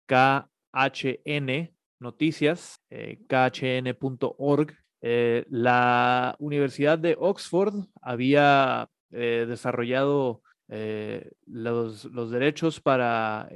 KHN, 0.08 1.75
noticias, 2.00 2.82
eh, 2.90 3.20
khn.org, 3.28 4.74
eh, 5.02 5.46
la 5.50 6.36
Universidad 6.40 6.98
de 6.98 7.16
Oxford 7.20 7.86
había 8.02 8.90
eh, 9.12 9.46
desarrollado 9.48 10.42
los, 11.46 12.06
los, 12.06 12.32
derechos 12.32 12.82
para 12.82 13.48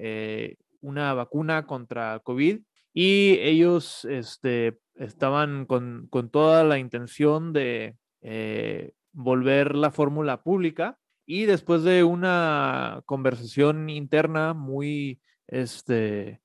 una 0.80 1.16
vacuna 1.16 1.66
contra 1.66 2.20
COVID 2.20 2.60
y 2.94 3.40
ellos 3.40 4.06
este, 4.06 4.78
estaban 4.94 5.66
con, 5.66 6.06
con, 6.12 6.30
toda 6.30 6.64
la 6.64 6.78
intención 6.78 7.52
de 7.52 7.96
volver 9.12 9.74
la 9.74 9.90
fórmula 9.90 10.44
pública 10.44 11.00
y 11.26 11.46
después 11.46 11.82
de 11.82 12.04
una 12.04 13.02
conversación 13.08 13.90
interna 13.90 14.54
muy 14.54 15.20
este, 15.48 16.42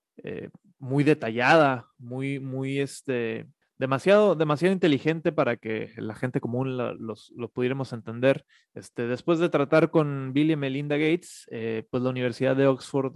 muy 0.84 1.02
detallada, 1.02 1.88
muy, 1.96 2.38
muy 2.40 2.78
este, 2.78 3.46
demasiado, 3.78 4.34
demasiado 4.34 4.74
inteligente 4.74 5.32
para 5.32 5.56
que 5.56 5.90
la 5.96 6.14
gente 6.14 6.42
común 6.42 6.76
lo, 6.76 6.94
los, 6.94 7.32
lo 7.34 7.48
pudiéramos 7.48 7.94
entender. 7.94 8.44
Este, 8.74 9.06
después 9.06 9.38
de 9.38 9.48
tratar 9.48 9.90
con 9.90 10.34
Bill 10.34 10.50
y 10.50 10.56
Melinda 10.56 10.98
Gates, 10.98 11.46
eh, 11.50 11.84
pues 11.90 12.02
la 12.02 12.10
Universidad 12.10 12.54
de 12.54 12.66
Oxford 12.66 13.14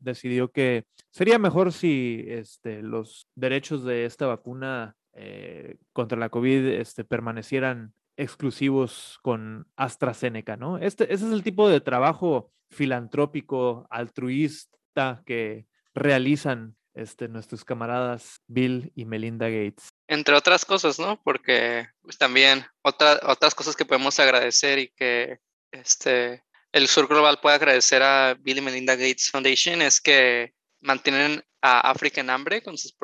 decidió 0.00 0.52
que 0.52 0.84
sería 1.10 1.38
mejor 1.38 1.72
si 1.72 2.26
este, 2.28 2.82
los 2.82 3.26
derechos 3.34 3.84
de 3.84 4.04
esta 4.04 4.26
vacuna 4.26 4.94
eh, 5.14 5.78
contra 5.94 6.18
la 6.18 6.28
COVID 6.28 6.66
este, 6.66 7.04
permanecieran 7.04 7.94
exclusivos 8.18 9.18
con 9.22 9.66
AstraZeneca, 9.76 10.58
¿no? 10.58 10.76
Este, 10.76 11.04
ese 11.04 11.26
es 11.26 11.32
el 11.32 11.42
tipo 11.42 11.70
de 11.70 11.80
trabajo 11.80 12.52
filantrópico, 12.68 13.86
altruista 13.88 15.22
que 15.24 15.66
realizan 15.94 16.76
este, 16.94 17.28
nuestros 17.28 17.64
camaradas 17.64 18.40
Bill 18.46 18.92
y 18.94 19.04
Melinda 19.04 19.48
Gates. 19.48 19.88
Entre 20.08 20.34
otras 20.34 20.64
cosas, 20.64 20.98
¿no? 20.98 21.20
Porque 21.22 21.86
pues, 22.02 22.18
también 22.18 22.66
otra, 22.82 23.20
otras 23.24 23.54
cosas 23.54 23.76
que 23.76 23.84
podemos 23.84 24.18
agradecer 24.18 24.78
y 24.78 24.88
que 24.88 25.38
este, 25.72 26.42
el 26.72 26.88
Sur 26.88 27.08
Global 27.08 27.38
puede 27.40 27.56
agradecer 27.56 28.02
a 28.02 28.34
Bill 28.34 28.58
y 28.58 28.62
Melinda 28.62 28.94
Gates 28.94 29.30
Foundation 29.30 29.82
es 29.82 30.00
que 30.00 30.52
mantienen 30.80 31.42
a 31.60 31.90
África 31.90 32.20
en 32.20 32.30
hambre 32.30 32.62
con 32.62 32.78
sus, 32.78 32.94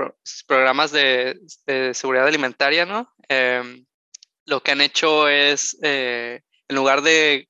programas 0.46 0.92
de, 0.92 1.40
seguridad 1.92 2.26
alimentaria, 2.26 2.86
¿no? 2.86 3.12
Em, 3.28 3.84
lo 4.46 4.62
que 4.62 4.72
han 4.72 4.80
hecho 4.80 5.28
es, 5.28 5.76
eh, 5.82 6.40
en 6.68 6.76
lugar 6.76 7.02
de, 7.02 7.48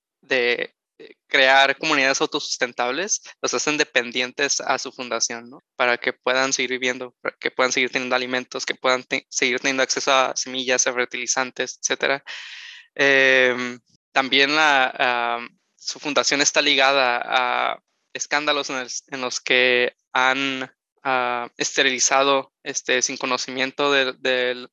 crear 1.26 1.76
comunidades 1.78 2.20
autosustentables, 2.20 3.22
los 3.42 3.54
hacen 3.54 3.76
dependientes 3.76 4.60
a 4.60 4.78
su 4.78 4.92
fundación, 4.92 5.50
¿no? 5.50 5.60
Para 5.76 5.98
que 5.98 6.12
puedan 6.12 6.52
seguir 6.52 6.70
viviendo, 6.70 7.14
que 7.40 7.50
puedan 7.50 7.72
seguir 7.72 7.90
teniendo 7.90 8.16
alimentos, 8.16 8.66
que 8.66 8.74
puedan 8.74 9.04
seguir 9.28 9.60
teniendo 9.60 9.82
acceso 9.82 10.12
a 10.12 10.36
semillas, 10.36 10.86
a 10.86 10.92
fertilizantes, 10.92 11.80
etc. 11.82 12.22
Em, 12.94 13.80
también 14.12 14.54
la, 14.54 15.40
su 15.76 15.98
fundación 15.98 16.40
está 16.40 16.62
ligada 16.62 17.20
a 17.24 17.78
escándalos 18.14 18.70
en, 18.70 19.20
los 19.20 19.40
que 19.40 19.96
han 20.12 20.62
uh, 20.62 21.48
esterilizado 21.56 22.52
este, 22.62 23.02
sin 23.02 23.16
conocimiento 23.16 23.90
de, 23.92 24.68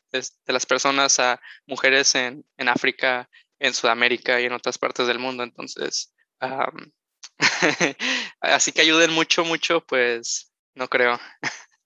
las 0.46 0.66
personas 0.68 1.20
a 1.20 1.42
mujeres 1.66 2.16
en, 2.16 2.46
en, 2.58 2.70
África, 2.70 3.30
en 3.60 3.74
Sudamérica 3.74 4.40
y 4.40 4.46
en 4.46 4.54
otras 4.54 4.78
partes 4.78 5.08
del 5.08 5.20
mundo. 5.20 5.44
Entonces, 5.44 6.14
así 8.42 8.72
que 8.72 8.82
ayuden 8.82 9.12
mucho, 9.12 9.46
mucho, 9.46 9.82
pues 9.86 10.52
no 10.76 10.88
creo. 10.88 11.20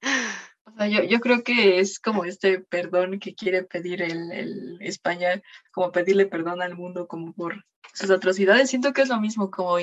Yo, 0.90 1.04
yo, 1.04 1.22
creo 1.22 1.42
que 1.42 1.80
es 1.80 2.00
como 2.00 2.26
este 2.26 2.60
perdón 2.60 3.20
que 3.20 3.34
quiere 3.34 3.64
pedir 3.64 4.02
el, 4.02 4.32
el, 4.34 4.78
España, 4.82 5.42
como 5.72 5.94
pedirle 5.94 6.26
perdón 6.26 6.62
al 6.62 6.76
mundo 6.76 7.08
como 7.08 7.34
por 7.34 7.64
sus 7.94 8.10
atrocidades. 8.10 8.70
Siento 8.70 8.92
que 8.92 9.04
es 9.04 9.08
lo 9.08 9.22
mismo 9.22 9.52
como 9.52 9.78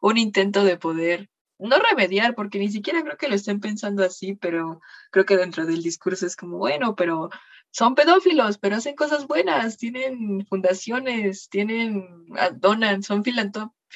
un 0.00 0.16
intento 0.16 0.64
de 0.64 0.78
poder 0.78 1.28
no 1.58 1.78
remediar, 1.78 2.34
porque 2.34 2.58
ni 2.58 2.70
siquiera 2.70 3.02
creo 3.02 3.16
que 3.16 3.28
lo 3.28 3.34
estén 3.34 3.60
pensando 3.60 4.04
así, 4.04 4.34
pero 4.34 4.80
creo 5.10 5.24
que 5.24 5.36
dentro 5.36 5.66
del 5.66 5.82
discurso 5.82 6.26
es 6.26 6.36
como, 6.36 6.58
bueno, 6.58 6.94
pero 6.94 7.30
son 7.70 7.94
pedófilos, 7.94 8.58
pero 8.58 8.76
hacen 8.76 8.94
cosas 8.94 9.26
buenas, 9.26 9.76
tienen 9.76 10.46
fundaciones, 10.46 11.48
tienen, 11.48 12.26
ah, 12.36 12.50
donan, 12.50 13.02
son 13.02 13.22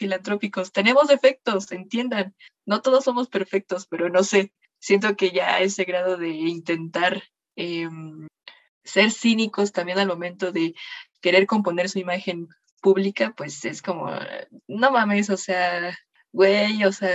filantrópicos, 0.00 0.72
tenemos 0.72 1.08
defectos, 1.08 1.70
entiendan, 1.72 2.34
no 2.64 2.80
todos 2.80 3.04
somos 3.04 3.28
perfectos, 3.28 3.86
pero 3.86 4.08
no 4.08 4.24
sé, 4.24 4.52
siento 4.78 5.14
que 5.14 5.30
ya 5.30 5.60
ese 5.60 5.84
grado 5.84 6.16
de 6.16 6.30
intentar 6.30 7.22
em, 7.54 8.26
ser 8.82 9.12
cínicos 9.12 9.72
también 9.72 9.98
al 9.98 10.08
momento 10.08 10.52
de 10.52 10.74
querer 11.20 11.46
componer 11.46 11.90
su 11.90 11.98
imagen 11.98 12.48
pública, 12.80 13.34
pues 13.36 13.62
es 13.66 13.82
como, 13.82 14.08
no 14.66 14.90
mames, 14.90 15.28
o 15.28 15.36
sea, 15.36 15.94
güey, 16.32 16.82
o 16.84 16.92
sea, 16.92 17.12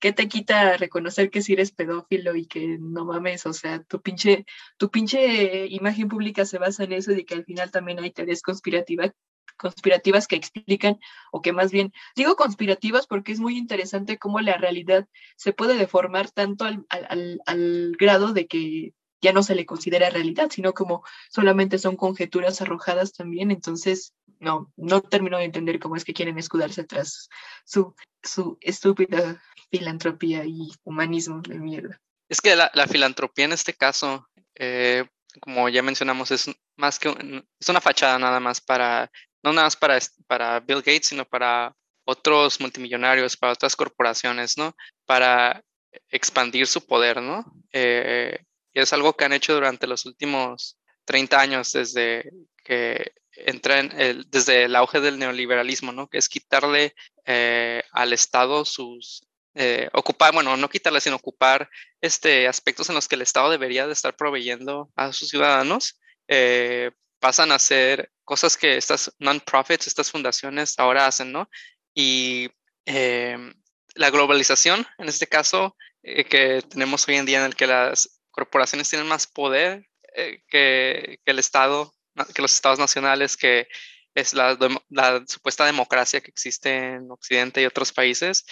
¿qué 0.00 0.12
te 0.14 0.26
quita 0.28 0.78
reconocer 0.78 1.30
que 1.30 1.42
si 1.42 1.52
eres 1.52 1.72
pedófilo 1.72 2.34
y 2.36 2.46
que 2.46 2.78
no 2.80 3.04
mames? 3.04 3.44
O 3.44 3.52
sea, 3.52 3.82
tu 3.82 4.00
pinche, 4.00 4.46
tu 4.78 4.90
pinche 4.90 5.66
imagen 5.66 6.08
pública 6.08 6.46
se 6.46 6.58
basa 6.58 6.84
en 6.84 6.92
eso 6.94 7.12
y 7.12 7.26
que 7.26 7.34
al 7.34 7.44
final 7.44 7.70
también 7.70 7.98
hay 8.00 8.12
teorías 8.12 8.40
conspirativas 8.40 9.12
conspirativas 9.56 10.26
que 10.26 10.36
explican, 10.36 10.98
o 11.32 11.42
que 11.42 11.52
más 11.52 11.70
bien, 11.70 11.92
digo 12.16 12.36
conspirativas 12.36 13.06
porque 13.06 13.32
es 13.32 13.40
muy 13.40 13.56
interesante 13.56 14.18
cómo 14.18 14.40
la 14.40 14.56
realidad 14.56 15.08
se 15.36 15.52
puede 15.52 15.76
deformar 15.76 16.30
tanto 16.30 16.64
al, 16.64 16.86
al, 16.88 17.40
al 17.46 17.92
grado 17.98 18.32
de 18.32 18.46
que 18.46 18.94
ya 19.24 19.32
no 19.32 19.42
se 19.42 19.54
le 19.54 19.64
considera 19.64 20.10
realidad, 20.10 20.50
sino 20.50 20.74
como 20.74 21.02
solamente 21.30 21.78
son 21.78 21.96
conjeturas 21.96 22.60
arrojadas 22.60 23.14
también. 23.14 23.50
Entonces, 23.50 24.12
no, 24.38 24.70
no 24.76 25.00
termino 25.00 25.38
de 25.38 25.44
entender 25.44 25.78
cómo 25.78 25.96
es 25.96 26.04
que 26.04 26.12
quieren 26.12 26.38
escudarse 26.38 26.84
tras 26.84 27.30
su, 27.64 27.94
su 28.22 28.58
estúpida 28.60 29.42
filantropía 29.70 30.44
y 30.44 30.70
humanismo 30.84 31.40
de 31.40 31.58
mierda. 31.58 32.00
Es 32.28 32.40
que 32.40 32.54
la, 32.54 32.70
filantropía 32.86 33.46
en 33.46 33.52
este 33.52 33.72
caso, 33.72 34.28
eh, 34.54 35.06
como 35.40 35.68
ya 35.70 35.82
mencionamos, 35.82 36.30
es 36.30 36.50
más 36.76 36.98
que 36.98 37.42
es 37.58 37.68
una 37.68 37.80
fachada 37.80 38.18
nada 38.18 38.40
más 38.40 38.60
para, 38.60 39.10
no 39.44 39.52
nada 39.52 39.66
más 39.66 39.76
para, 39.76 39.98
para 40.26 40.58
Bill 40.60 40.78
Gates, 40.78 41.08
sino 41.08 41.24
para 41.24 41.76
otros 42.04 42.60
multimillonarios, 42.60 43.36
para 43.36 43.52
otras 43.52 43.76
corporaciones, 43.76 44.58
¿no? 44.58 44.74
Para 45.06 45.62
expandir 46.08 46.66
su 46.66 46.84
poder, 46.84 47.22
¿no? 47.22 47.44
Eh, 47.72 48.38
y 48.72 48.80
es 48.80 48.92
algo 48.92 49.16
que 49.16 49.24
han 49.24 49.32
hecho 49.32 49.54
durante 49.54 49.86
los 49.86 50.06
últimos 50.06 50.78
30 51.04 51.40
años 51.40 51.72
desde 51.72 52.30
que 52.64 53.12
entra 53.32 53.80
en 53.80 54.00
el, 54.00 54.30
desde 54.30 54.64
el 54.64 54.74
auge 54.76 55.00
del 55.00 55.18
neoliberalismo, 55.18 55.92
¿no? 55.92 56.08
Que 56.08 56.18
es 56.18 56.28
quitarle 56.28 56.94
eh, 57.26 57.82
al 57.92 58.12
Estado 58.12 58.64
sus 58.64 59.26
eh, 59.56 59.88
ocupar, 59.92 60.32
bueno, 60.32 60.56
no 60.56 60.68
quitarle, 60.68 61.00
sino 61.00 61.16
ocupar 61.16 61.70
este, 62.00 62.48
aspectos 62.48 62.88
en 62.88 62.96
los 62.96 63.06
que 63.06 63.14
el 63.14 63.22
Estado 63.22 63.50
debería 63.50 63.86
de 63.86 63.92
estar 63.92 64.16
proveyendo 64.16 64.90
a 64.96 65.12
sus 65.12 65.28
ciudadanos, 65.28 66.00
eh, 66.26 66.90
pasan 67.20 67.52
a 67.52 67.58
ser 67.60 68.10
cosas 68.24 68.56
que 68.56 68.76
estas 68.76 69.12
non-profits, 69.18 69.86
estas 69.86 70.10
fundaciones 70.10 70.78
ahora 70.78 71.06
hacen, 71.06 71.32
¿no? 71.32 71.48
Y 71.94 72.50
em, 72.86 73.54
la 73.94 74.10
globalización, 74.10 74.86
en 74.98 75.08
este 75.08 75.26
caso, 75.26 75.76
eh, 76.02 76.24
que 76.24 76.62
tenemos 76.62 77.06
hoy 77.08 77.16
en 77.16 77.26
día 77.26 77.38
en 77.38 77.46
el 77.46 77.56
que 77.56 77.66
las 77.66 78.20
corporaciones 78.30 78.88
tienen 78.88 79.06
más 79.06 79.26
poder 79.26 79.86
que, 80.14 81.18
que, 81.24 81.30
el 81.30 81.38
Estado, 81.38 81.94
que 82.34 82.42
los 82.42 82.54
estados 82.54 82.78
nacionales, 82.78 83.36
que 83.36 83.68
es 84.14 84.32
la, 84.32 84.56
la 84.90 85.24
supuesta 85.26 85.66
democracia 85.66 86.20
que 86.20 86.30
existe 86.30 86.94
en 86.94 87.10
Occidente 87.10 87.60
y 87.60 87.66
otros 87.66 87.92
países, 87.92 88.44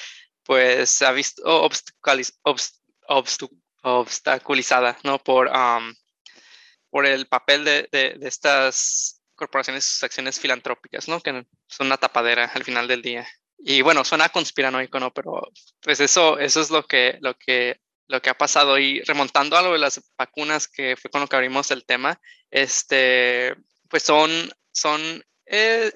pues 0.43 0.91
se 0.91 1.07
ha 1.07 1.12
visto 1.12 1.43
obstaculizada, 3.83 4.99
¿no? 5.05 5.19
Por, 5.19 5.50
por 6.91 7.07
el 7.07 7.26
papel 7.29 7.64
de, 7.64 7.88
de, 7.93 8.19
estas 8.23 9.22
corporaciones 9.43 9.85
sus 9.85 10.05
acciones 10.05 10.39
filantrópicas, 10.39 11.09
¿no? 11.09 11.21
Que 11.21 11.45
son 11.67 11.87
una 11.89 11.97
tapadera 11.97 12.45
al 12.55 12.65
final 12.65 12.87
del 12.87 13.03
día. 13.03 13.27
Y 13.59 13.83
bueno, 13.83 14.05
suena 14.05 14.29
conspiranoico, 14.29 15.01
¿no? 15.01 15.13
Pero 15.13 15.51
pues 15.81 16.01
eso, 16.01 16.39
eso 16.39 16.61
es 16.61 16.71
lo 16.71 16.85
que, 16.85 17.19
lo 17.21 17.37
que, 17.37 17.81
lo 18.07 18.23
que 18.23 18.31
ha 18.31 18.39
pasado. 18.39 18.79
Y 18.79 19.01
remontando 19.03 19.57
a 19.57 19.63
lo 19.63 19.73
de 19.73 19.79
las 19.79 20.01
vacunas, 20.17 20.69
que 20.69 20.97
fue 20.97 21.11
con 21.11 21.21
lo 21.21 21.27
que 21.27 21.37
abrimos 21.37 21.71
el 21.71 21.85
tema, 21.85 22.21
este, 22.51 23.55
pues 23.89 24.05
son, 24.05 24.31
son 24.73 25.25
eh, 25.47 25.93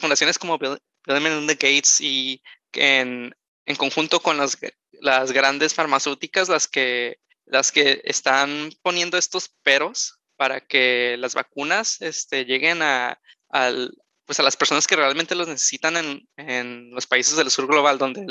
fundaciones 0.00 0.38
como 0.38 0.58
Bill, 0.58 0.78
Bill 1.06 1.20
Melinda 1.20 1.54
Gates 1.54 2.00
y 2.00 2.42
en 2.72 3.34
en 3.66 3.76
conjunto 3.76 4.20
con 4.20 4.36
las, 4.36 4.58
las 4.92 5.32
grandes 5.32 5.74
farmacéuticas 5.74 6.48
las 6.48 6.68
que, 6.68 7.18
las 7.46 7.72
que 7.72 8.00
están 8.04 8.70
poniendo 8.82 9.18
estos 9.18 9.48
peros 9.62 10.20
para 10.36 10.60
que 10.60 11.16
las 11.18 11.34
vacunas 11.34 12.00
este, 12.00 12.44
lleguen 12.44 12.82
a, 12.82 13.18
pues 14.24 14.40
a 14.40 14.42
las 14.42 14.56
personas 14.56 14.86
que 14.86 14.96
realmente 14.96 15.34
los 15.34 15.48
necesitan 15.48 15.96
en, 16.36 16.90
los 16.90 17.06
países 17.06 17.36
del 17.36 17.50
sur 17.50 17.66
global, 17.66 17.98
donde, 17.98 18.24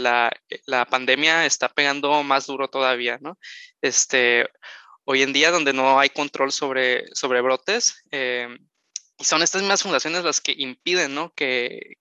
la, 0.00 0.86
pandemia 0.90 1.46
está 1.46 1.68
pegando 1.68 2.22
más 2.22 2.46
duro 2.46 2.68
todavía. 2.68 3.18
Este, 3.80 4.48
hoy 5.04 5.22
en 5.22 5.32
día, 5.32 5.50
donde 5.50 5.72
no 5.72 5.98
hay 5.98 6.10
control 6.10 6.52
sobre, 6.52 7.04
brotes, 7.42 8.02
eh, 8.10 8.48
y 9.18 9.24
son 9.24 9.42
estas 9.42 9.62
mismas 9.62 9.82
fundaciones 9.82 10.22
las 10.22 10.40
que 10.40 10.54
impiden, 10.56 11.18
que 11.34 11.96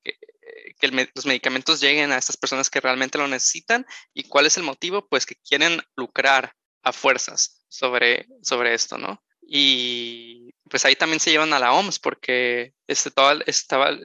los 1.15 1.25
medicamentos 1.25 1.81
lleguen 1.81 2.11
a 2.11 2.17
estas 2.17 2.37
personas 2.37 2.69
que 2.69 2.79
realmente 2.79 3.17
lo 3.17 3.27
necesitan. 3.27 3.85
¿Y 4.13 4.23
cuál 4.23 4.45
es 4.45 4.57
el 4.57 4.63
motivo? 4.63 5.07
Pues 5.07 5.25
que 5.25 5.35
quieren 5.35 5.81
lucrar 5.95 6.53
a 6.87 6.93
fuerzas 6.93 7.65
sobre, 7.67 8.27
sobre 8.41 8.73
esto, 8.73 8.97
¿no? 8.97 9.23
Y 9.41 10.51
pues 10.69 10.85
ahí 10.85 10.95
también 10.95 11.19
se 11.19 11.31
llevan 11.31 11.53
a 11.53 11.59
la 11.59 11.73
OMS 11.73 11.99
porque 11.99 12.73
este, 12.87 13.11
estaba 13.45 13.97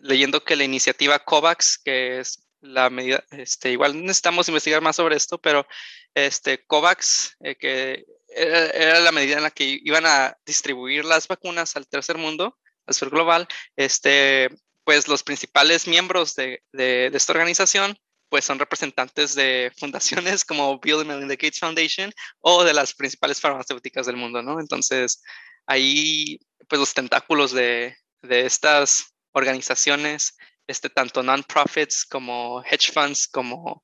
leyendo 0.00 0.44
que 0.44 0.56
la 0.56 0.64
iniciativa 0.64 1.18
COVAX, 1.18 1.78
que 1.78 2.20
es 2.20 2.46
la 2.60 2.90
medida, 2.90 3.24
este, 3.30 3.72
igual 3.72 4.00
necesitamos 4.00 4.48
investigar 4.48 4.80
más 4.82 4.96
sobre 4.96 5.16
esto, 5.16 5.38
pero 5.38 5.66
este, 6.14 6.64
COVAX, 6.66 7.36
eh, 7.40 7.56
que 7.56 8.04
era, 8.28 9.00
la 9.00 9.12
medida 9.12 9.36
en 9.36 9.42
la 9.42 9.50
que 9.50 9.80
iban 9.82 10.06
a 10.06 10.36
distribuir 10.46 11.04
las 11.04 11.26
vacunas 11.28 11.76
al 11.76 11.88
tercer 11.88 12.18
mundo, 12.18 12.58
al 12.86 12.94
sur 12.94 13.10
global, 13.10 13.48
este, 13.76 14.50
pues 14.84 15.08
los 15.08 15.22
principales 15.22 15.86
miembros 15.86 16.34
de, 16.34 16.62
de, 16.72 17.10
esta 17.12 17.32
organización 17.32 17.98
pues 18.32 18.46
son 18.46 18.58
representantes 18.58 19.34
de 19.34 19.70
fundaciones 19.76 20.42
como 20.42 20.80
Bill 20.80 21.02
y 21.02 21.04
Melinda 21.04 21.34
Gates 21.34 21.58
Foundation 21.58 22.10
o 22.40 22.64
de 22.64 22.72
las 22.72 22.94
principales 22.94 23.38
farmacéuticas 23.38 24.06
del 24.06 24.16
mundo, 24.16 24.42
¿no? 24.42 24.58
Entonces, 24.58 25.22
ahí, 25.66 26.38
pues 26.66 26.78
los 26.78 26.94
tentáculos 26.94 27.52
de, 27.52 27.94
de 28.22 28.46
estas 28.46 29.12
organizaciones, 29.32 30.34
este, 30.66 30.88
tanto 30.88 31.22
non-profits 31.22 32.06
como 32.06 32.64
hedge 32.64 32.90
funds, 32.90 33.28
como, 33.28 33.82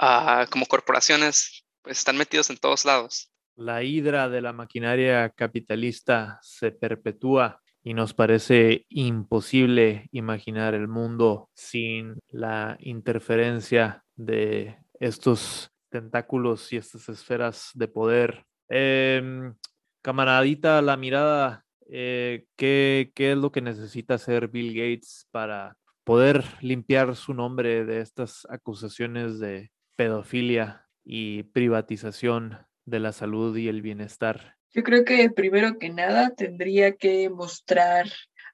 uh, 0.00 0.46
como 0.48 0.66
corporaciones, 0.66 1.64
pues 1.82 1.98
están 1.98 2.16
metidos 2.16 2.50
en 2.50 2.58
todos 2.58 2.84
lados. 2.84 3.32
La 3.56 3.82
hidra 3.82 4.28
de 4.28 4.40
la 4.40 4.52
maquinaria 4.52 5.28
capitalista 5.30 6.38
se 6.40 6.70
perpetúa 6.70 7.60
y 7.88 7.94
nos 7.94 8.12
parece 8.12 8.84
imposible 8.90 10.10
imaginar 10.12 10.74
el 10.74 10.88
mundo 10.88 11.48
sin 11.54 12.18
la 12.28 12.76
interferencia 12.80 14.04
de 14.14 14.76
estos 15.00 15.70
tentáculos 15.88 16.70
y 16.70 16.76
estas 16.76 17.08
esferas 17.08 17.70
de 17.72 17.88
poder. 17.88 18.44
Eh, 18.68 19.54
camaradita, 20.02 20.82
la 20.82 20.98
mirada, 20.98 21.64
eh, 21.88 22.44
¿qué, 22.56 23.10
¿qué 23.14 23.32
es 23.32 23.38
lo 23.38 23.52
que 23.52 23.62
necesita 23.62 24.16
hacer 24.16 24.48
Bill 24.48 24.74
Gates 24.74 25.26
para 25.30 25.74
poder 26.04 26.44
limpiar 26.60 27.16
su 27.16 27.32
nombre 27.32 27.86
de 27.86 28.02
estas 28.02 28.46
acusaciones 28.50 29.38
de 29.38 29.70
pedofilia 29.96 30.84
y 31.06 31.44
privatización 31.44 32.58
de 32.84 33.00
la 33.00 33.12
salud 33.12 33.56
y 33.56 33.68
el 33.68 33.80
bienestar 33.80 34.57
yo 34.72 34.82
creo 34.82 35.04
que 35.04 35.30
primero 35.30 35.78
que 35.78 35.88
nada 35.90 36.30
tendría 36.34 36.96
que 36.96 37.28
mostrar 37.30 38.08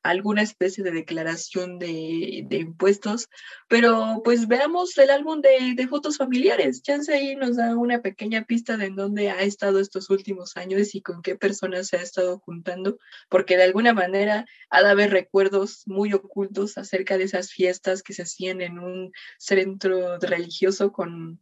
alguna 0.04 0.42
especie 0.42 0.84
de 0.84 0.90
declaración 0.90 1.78
de, 1.78 2.46
impuestos, 2.50 3.28
pero 3.68 4.20
pues 4.22 4.46
veamos 4.48 4.96
el 4.98 5.10
álbum 5.10 5.40
de, 5.40 5.88
fotos 5.88 6.18
familiares. 6.18 6.82
Chance 6.82 7.12
ahí 7.12 7.34
nos 7.36 7.56
da 7.56 7.74
una 7.76 8.02
pequeña 8.02 8.44
pista 8.44 8.76
de 8.76 8.86
en 8.86 8.96
dónde 8.96 9.30
ha 9.30 9.40
estado 9.40 9.80
estos 9.80 10.10
últimos 10.10 10.58
años 10.58 10.94
y 10.94 11.00
con 11.00 11.22
qué 11.22 11.36
personas 11.36 11.88
se 11.88 11.96
ha 11.96 12.02
estado 12.02 12.38
juntando, 12.38 12.98
porque 13.30 13.56
de 13.56 13.64
alguna 13.64 13.94
manera 13.94 14.44
ha 14.68 14.82
de 14.82 14.90
haber 14.90 15.10
recuerdos 15.10 15.84
muy 15.86 16.12
ocultos 16.12 16.76
acerca 16.76 17.16
de 17.16 17.24
esas 17.24 17.50
fiestas 17.50 18.02
que 18.02 18.12
se 18.12 18.22
hacían 18.22 18.60
en 18.60 18.78
un 18.78 19.10
centro 19.38 20.18
religioso 20.18 20.92
con, 20.92 21.40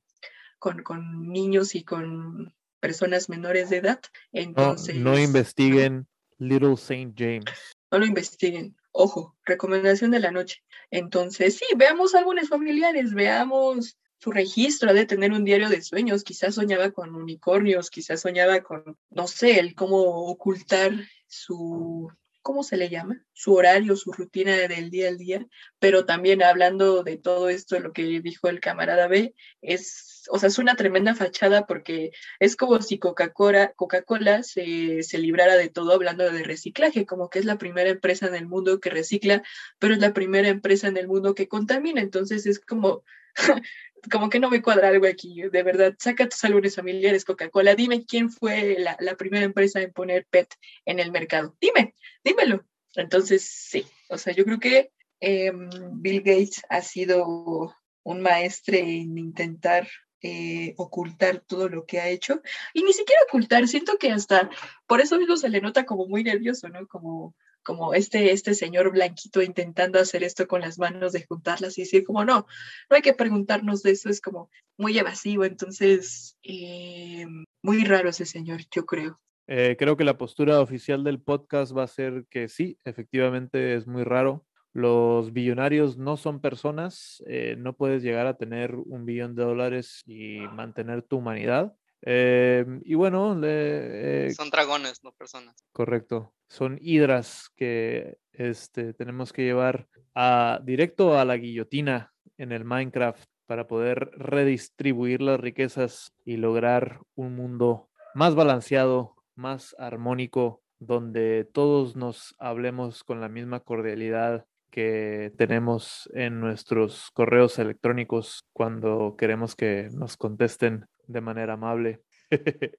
con, 0.61 0.85
con 0.85 1.33
niños 1.33 1.75
y 1.75 1.83
con 1.83 2.55
personas 2.83 3.29
menores 3.29 3.71
de 3.71 3.77
edad. 3.77 4.01
Entonces, 4.33 4.97
no, 4.97 5.17
investiguen 5.17 6.09
Little 6.39 6.77
Saint 6.77 7.17
James. 7.17 7.45
No 7.93 8.01
lo 8.01 8.05
investiguen. 8.05 8.77
Ojo, 8.91 9.37
recomendación 9.45 10.11
de 10.11 10.19
la 10.19 10.33
noche. 10.33 10.63
Entonces, 10.91 11.57
sí, 11.57 11.65
veamos 11.77 12.17
álbumes 12.17 12.49
familiares, 12.49 13.15
veamos 13.15 13.97
su 14.19 14.33
registro 14.33 14.93
de 14.93 15.07
tener 15.07 15.31
un 15.33 15.45
diario 15.45 15.69
de 15.69 15.81
sueños. 15.81 16.25
Quizás 16.25 16.57
soñaba 16.57 16.91
con 16.91 17.15
unicornios, 17.15 17.89
quizás 17.89 18.21
soñaba 18.21 18.63
con, 18.63 18.99
no 19.11 19.29
sé, 19.29 19.61
el 19.61 19.75
cómo 19.77 20.27
ocultar 20.27 20.93
su, 21.29 22.13
¿cómo 22.43 22.63
se 22.63 22.77
le 22.77 22.89
llama? 22.89 23.25
Su 23.33 23.55
horario, 23.55 23.97
su 23.97 24.13
rutina 24.13 24.57
del 24.57 24.91
día 24.91 25.09
al 25.09 25.19
día, 25.19 25.47
pero 25.79 26.05
también 26.05 26.43
hablando 26.43 27.03
de 27.03 27.17
todo 27.17 27.49
esto, 27.49 27.79
lo 27.81 27.93
que 27.93 28.21
dijo 28.21 28.49
el 28.49 28.61
camarada 28.61 29.07
B, 29.09 29.35
es, 29.63 30.25
o 30.31 30.39
sea, 30.39 30.49
es 30.49 30.59
una 30.59 30.77
tremenda 30.77 31.15
fachada 31.15 31.67
porque 31.67 32.11
es 32.41 32.57
como 32.57 32.83
si 32.83 32.99
Coca-Cola 32.99 33.73
Coca 33.75 34.43
se, 34.43 35.03
se 35.03 35.19
librara 35.19 35.57
de 35.57 35.69
todo 35.69 35.93
hablando 35.93 36.31
de 36.31 36.43
reciclaje, 36.43 37.07
como 37.07 37.31
que 37.31 37.39
es 37.39 37.45
la 37.45 37.59
primera 37.59 37.91
empresa 37.91 38.27
en 38.27 38.35
el 38.35 38.47
mundo 38.47 38.81
que 38.81 38.91
recicla, 38.91 39.43
pero 39.79 39.95
es 39.95 40.01
la 40.01 40.13
primera 40.13 40.49
empresa 40.49 40.89
en 40.89 40.97
el 40.97 41.09
mundo 41.09 41.35
que 41.35 41.49
contamina, 41.49 42.01
entonces 42.01 42.47
es 42.47 42.59
como... 42.59 43.05
como 44.11 44.29
que 44.29 44.41
no 44.41 44.51
me 44.51 44.63
cuadra 44.63 44.89
algo 44.89 45.07
aquí, 45.07 45.43
de 45.43 45.63
verdad, 45.63 45.95
saca 45.99 46.29
tus 46.29 46.43
álbumes 46.45 46.77
familiares, 46.77 47.25
Coca-Cola, 47.25 47.75
dime 47.75 48.05
quién 48.05 48.31
fue 48.31 48.77
la, 48.79 48.97
la, 49.01 49.17
primera 49.17 49.45
empresa 49.45 49.81
en 49.81 49.93
poner 49.93 50.27
PET 50.29 50.55
en 50.87 50.99
el 50.99 51.13
mercado, 51.13 51.57
dime, 51.61 51.95
dímelo. 52.25 52.65
Entonces, 52.95 53.43
sí, 53.45 53.87
o 54.09 54.19
sea, 54.19 54.35
yo 54.35 54.45
creo 54.45 54.61
que 54.61 54.91
em, 55.21 55.71
Bill 55.95 56.21
Gates 56.21 56.63
ha 56.69 56.83
sido 56.83 57.75
un 58.03 58.21
maestre 58.21 58.81
en 58.81 59.17
intentar 59.17 59.89
eh, 60.21 60.75
ocultar 60.77 61.41
todo 61.41 61.69
lo 61.69 61.87
que 61.87 62.01
ha 62.01 62.09
hecho, 62.09 62.43
y 62.75 62.83
ni 62.83 62.93
siquiera 62.93 63.23
ocultar, 63.29 63.67
siento 63.69 63.97
que 63.99 64.11
hasta 64.11 64.51
por 64.87 65.01
eso 65.01 65.19
mismo 65.19 65.37
se 65.37 65.49
le 65.49 65.61
nota 65.61 65.85
como 65.85 66.07
muy 66.07 66.23
nervioso, 66.23 66.69
¿no? 66.69 66.87
Como 66.87 67.35
como 67.63 67.95
este, 67.95 68.33
este 68.33 68.55
señor 68.55 68.91
blanquito 68.93 69.43
intentando 69.43 69.99
hacer 69.99 70.23
esto 70.25 70.47
con 70.47 70.61
las 70.61 70.79
manos 70.79 71.13
de 71.13 71.25
juntarlas 71.25 71.79
y 71.79 71.83
decir 71.83 72.05
como 72.05 72.25
no, 72.25 72.47
no 72.91 72.97
hay 72.97 73.03
que 73.03 73.15
preguntarnos 73.15 73.83
de 73.83 73.93
eso, 73.93 74.09
es 74.09 74.21
como 74.21 74.51
muy 74.77 74.99
evasivo, 74.99 75.45
entonces 75.45 76.39
eh, 76.43 77.27
muy 77.63 77.85
raro 77.85 78.09
ese 78.09 78.27
señor, 78.27 78.63
yo 78.71 78.85
creo. 78.85 79.21
Eh, 79.47 79.77
creo 79.79 79.97
que 79.97 80.05
la 80.05 80.19
postura 80.19 80.61
oficial 80.61 81.05
del 81.05 81.21
podcast 81.21 81.77
va 81.77 81.85
a 81.85 81.89
ser 81.89 82.25
que 82.31 82.49
sí, 82.49 82.79
efectivamente 82.85 83.75
es 83.75 83.87
muy 83.87 84.05
raro. 84.05 84.47
Los 84.73 85.33
billonarios 85.33 85.99
no 85.99 86.17
son 86.17 86.41
personas, 86.41 87.23
eh, 87.27 87.57
no 87.59 87.75
puedes 87.75 88.03
llegar 88.03 88.27
a 88.27 88.39
tener 88.39 88.75
un 88.75 89.05
billón 89.05 89.35
de 89.35 89.45
dólares 89.45 90.03
y 90.07 90.39
mantener 90.55 91.03
tu 91.03 91.19
humanidad. 91.19 91.75
Em, 92.03 92.81
y 92.85 92.95
bueno, 92.95 93.39
eh, 93.45 94.33
son 94.37 94.51
dragones, 94.51 95.03
no 95.05 95.13
personas. 95.13 95.55
Correcto. 95.73 96.35
Son 96.49 96.79
hidras 96.81 97.49
que 97.57 98.19
este, 98.33 98.93
tenemos 98.93 99.33
que 99.33 99.45
llevar 99.45 99.89
a, 100.15 100.61
directo 100.65 101.19
a 101.19 101.25
la 101.25 101.37
guillotina 101.37 102.13
en 102.37 102.53
el 102.53 102.65
Minecraft 102.65 103.25
para 103.47 103.67
poder 103.67 104.11
redistribuir 104.17 105.23
las 105.23 105.39
riquezas 105.39 106.13
y 106.25 106.37
lograr 106.37 107.01
un 107.15 107.37
mundo 107.37 107.89
más 108.15 108.35
balanceado, 108.35 109.15
más 109.37 109.75
armónico, 109.79 110.63
donde 110.79 111.49
todos 111.53 111.95
nos 111.97 112.35
hablemos 112.39 113.05
con 113.05 113.21
la 113.21 113.29
misma 113.29 113.61
cordialidad 113.61 114.47
que 114.73 115.33
tenemos 115.37 116.11
en 116.15 116.41
nuestros 116.41 117.11
correos 117.13 117.59
electrónicos 117.59 118.49
cuando 118.53 119.15
queremos 119.17 119.55
que 119.55 119.91
nos 119.93 120.17
contesten 120.17 120.87
de 121.07 121.21
manera 121.21 121.53
amable. 121.53 122.03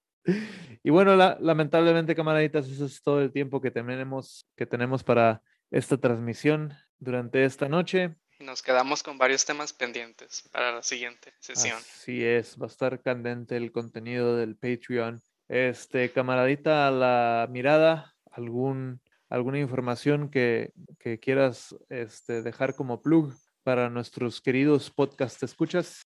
y 0.84 0.89
bueno, 0.89 1.15
lamentablemente, 1.15 2.15
camaraditas, 2.15 2.67
eso 2.67 2.86
es 2.86 3.01
todo 3.03 3.21
el 3.21 3.32
tiempo 3.32 3.62
que 3.62 3.69
tenemos, 3.69 4.47
que 4.58 4.65
tenemos 4.65 5.03
para 5.03 5.43
esta 5.69 5.97
transmisión 5.97 6.73
durante 6.97 7.45
esta 7.45 7.69
noche. 7.69 8.15
Nos 8.39 8.63
quedamos 8.63 9.03
con 9.03 9.19
varios 9.19 9.45
temas 9.45 9.71
pendientes 9.71 10.49
para 10.51 10.73
la 10.73 10.82
siguiente 10.82 11.34
sesión. 11.39 11.77
Así 11.77 12.25
es, 12.25 12.60
va 12.60 12.65
a 12.65 12.69
estar 12.69 13.01
candente 13.01 13.56
el 13.56 13.71
contenido 13.71 14.36
del 14.36 14.56
Patreon. 14.56 15.21
Este, 15.47 16.12
camaradita, 16.12 16.89
la 16.89 17.47
mirada, 17.51 18.15
algún, 18.32 18.99
alguna 19.34 19.58
información 19.58 20.30
que, 20.30 20.74
que 21.00 21.19
quieras 21.19 21.76
este, 21.89 22.43
dejar 22.43 22.76
como 22.76 23.02
plug 23.02 23.34
para 23.63 23.89
nuestros 23.89 24.41
queridos 24.41 24.91
podcast 24.91 25.41
escuchas. 25.41 26.06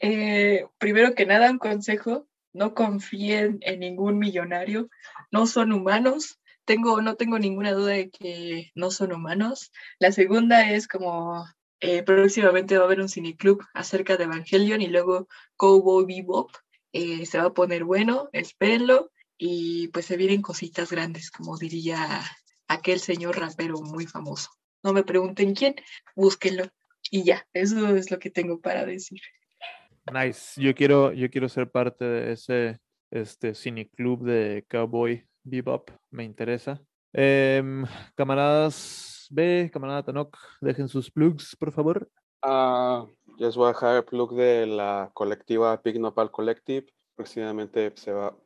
Eh, 0.00 0.64
primero 0.78 1.14
que 1.14 1.26
nada, 1.26 1.50
un 1.50 1.58
consejo, 1.58 2.26
no 2.54 2.72
confíen 2.72 3.58
en 3.60 3.80
ningún 3.80 4.18
millonario, 4.18 4.88
no 5.30 5.46
son 5.46 5.72
humanos. 5.72 6.40
Tengo, 6.64 7.02
no 7.02 7.16
tengo 7.16 7.38
ninguna 7.38 7.72
duda 7.72 7.92
de 7.92 8.08
que 8.08 8.72
no 8.74 8.90
son 8.90 9.12
humanos. 9.12 9.70
La 9.98 10.10
segunda 10.10 10.70
es 10.70 10.88
como 10.88 11.44
eh, 11.80 12.02
próximamente 12.02 12.78
va 12.78 12.84
a 12.84 12.86
haber 12.86 13.02
un 13.02 13.10
cineclub 13.10 13.62
acerca 13.74 14.16
de 14.16 14.24
Evangelion 14.24 14.80
y 14.80 14.86
luego 14.86 15.28
Cowboy 15.56 16.06
Bebop. 16.06 16.50
Eh, 16.94 17.26
se 17.26 17.36
va 17.36 17.48
a 17.48 17.52
poner 17.52 17.84
bueno, 17.84 18.30
espérenlo. 18.32 19.10
Y 19.36 19.88
pues 19.88 20.06
se 20.06 20.16
vienen 20.16 20.40
cositas 20.40 20.90
grandes, 20.90 21.30
como 21.30 21.58
diría 21.58 22.22
aquel 22.68 23.00
señor 23.00 23.38
rapero 23.38 23.80
muy 23.80 24.06
famoso. 24.06 24.50
No 24.82 24.92
me 24.92 25.04
pregunten 25.04 25.54
quién, 25.54 25.74
búsquenlo. 26.16 26.64
Y 27.10 27.24
ya, 27.24 27.46
eso 27.52 27.94
es 27.96 28.10
lo 28.10 28.18
que 28.18 28.30
tengo 28.30 28.60
para 28.60 28.84
decir. 28.84 29.20
Nice. 30.12 30.60
Yo 30.60 30.74
quiero, 30.74 31.12
yo 31.12 31.30
quiero 31.30 31.48
ser 31.48 31.70
parte 31.70 32.04
de 32.04 32.32
ese 32.32 32.80
este, 33.10 33.54
cineclub 33.54 34.24
de 34.24 34.64
Cowboy 34.68 35.26
Bebop. 35.44 35.90
Me 36.10 36.24
interesa. 36.24 36.82
Em, 37.12 37.84
camaradas 38.14 39.28
B, 39.30 39.70
camarada 39.72 40.02
Tanok, 40.02 40.36
dejen 40.60 40.88
sus 40.88 41.10
plugs, 41.10 41.56
por 41.56 41.72
favor. 41.72 42.10
Uh, 42.44 43.06
les 43.38 43.56
voy 43.56 43.66
a 43.66 43.68
dejar 43.68 43.96
el 43.96 44.04
plug 44.04 44.34
de 44.34 44.66
la 44.66 45.10
colectiva 45.14 45.80
Pig 45.80 46.00
Nopal 46.00 46.30
Collective. 46.30 46.86
Próximamente 47.14 47.92
se 47.96 48.12
va, 48.12 48.36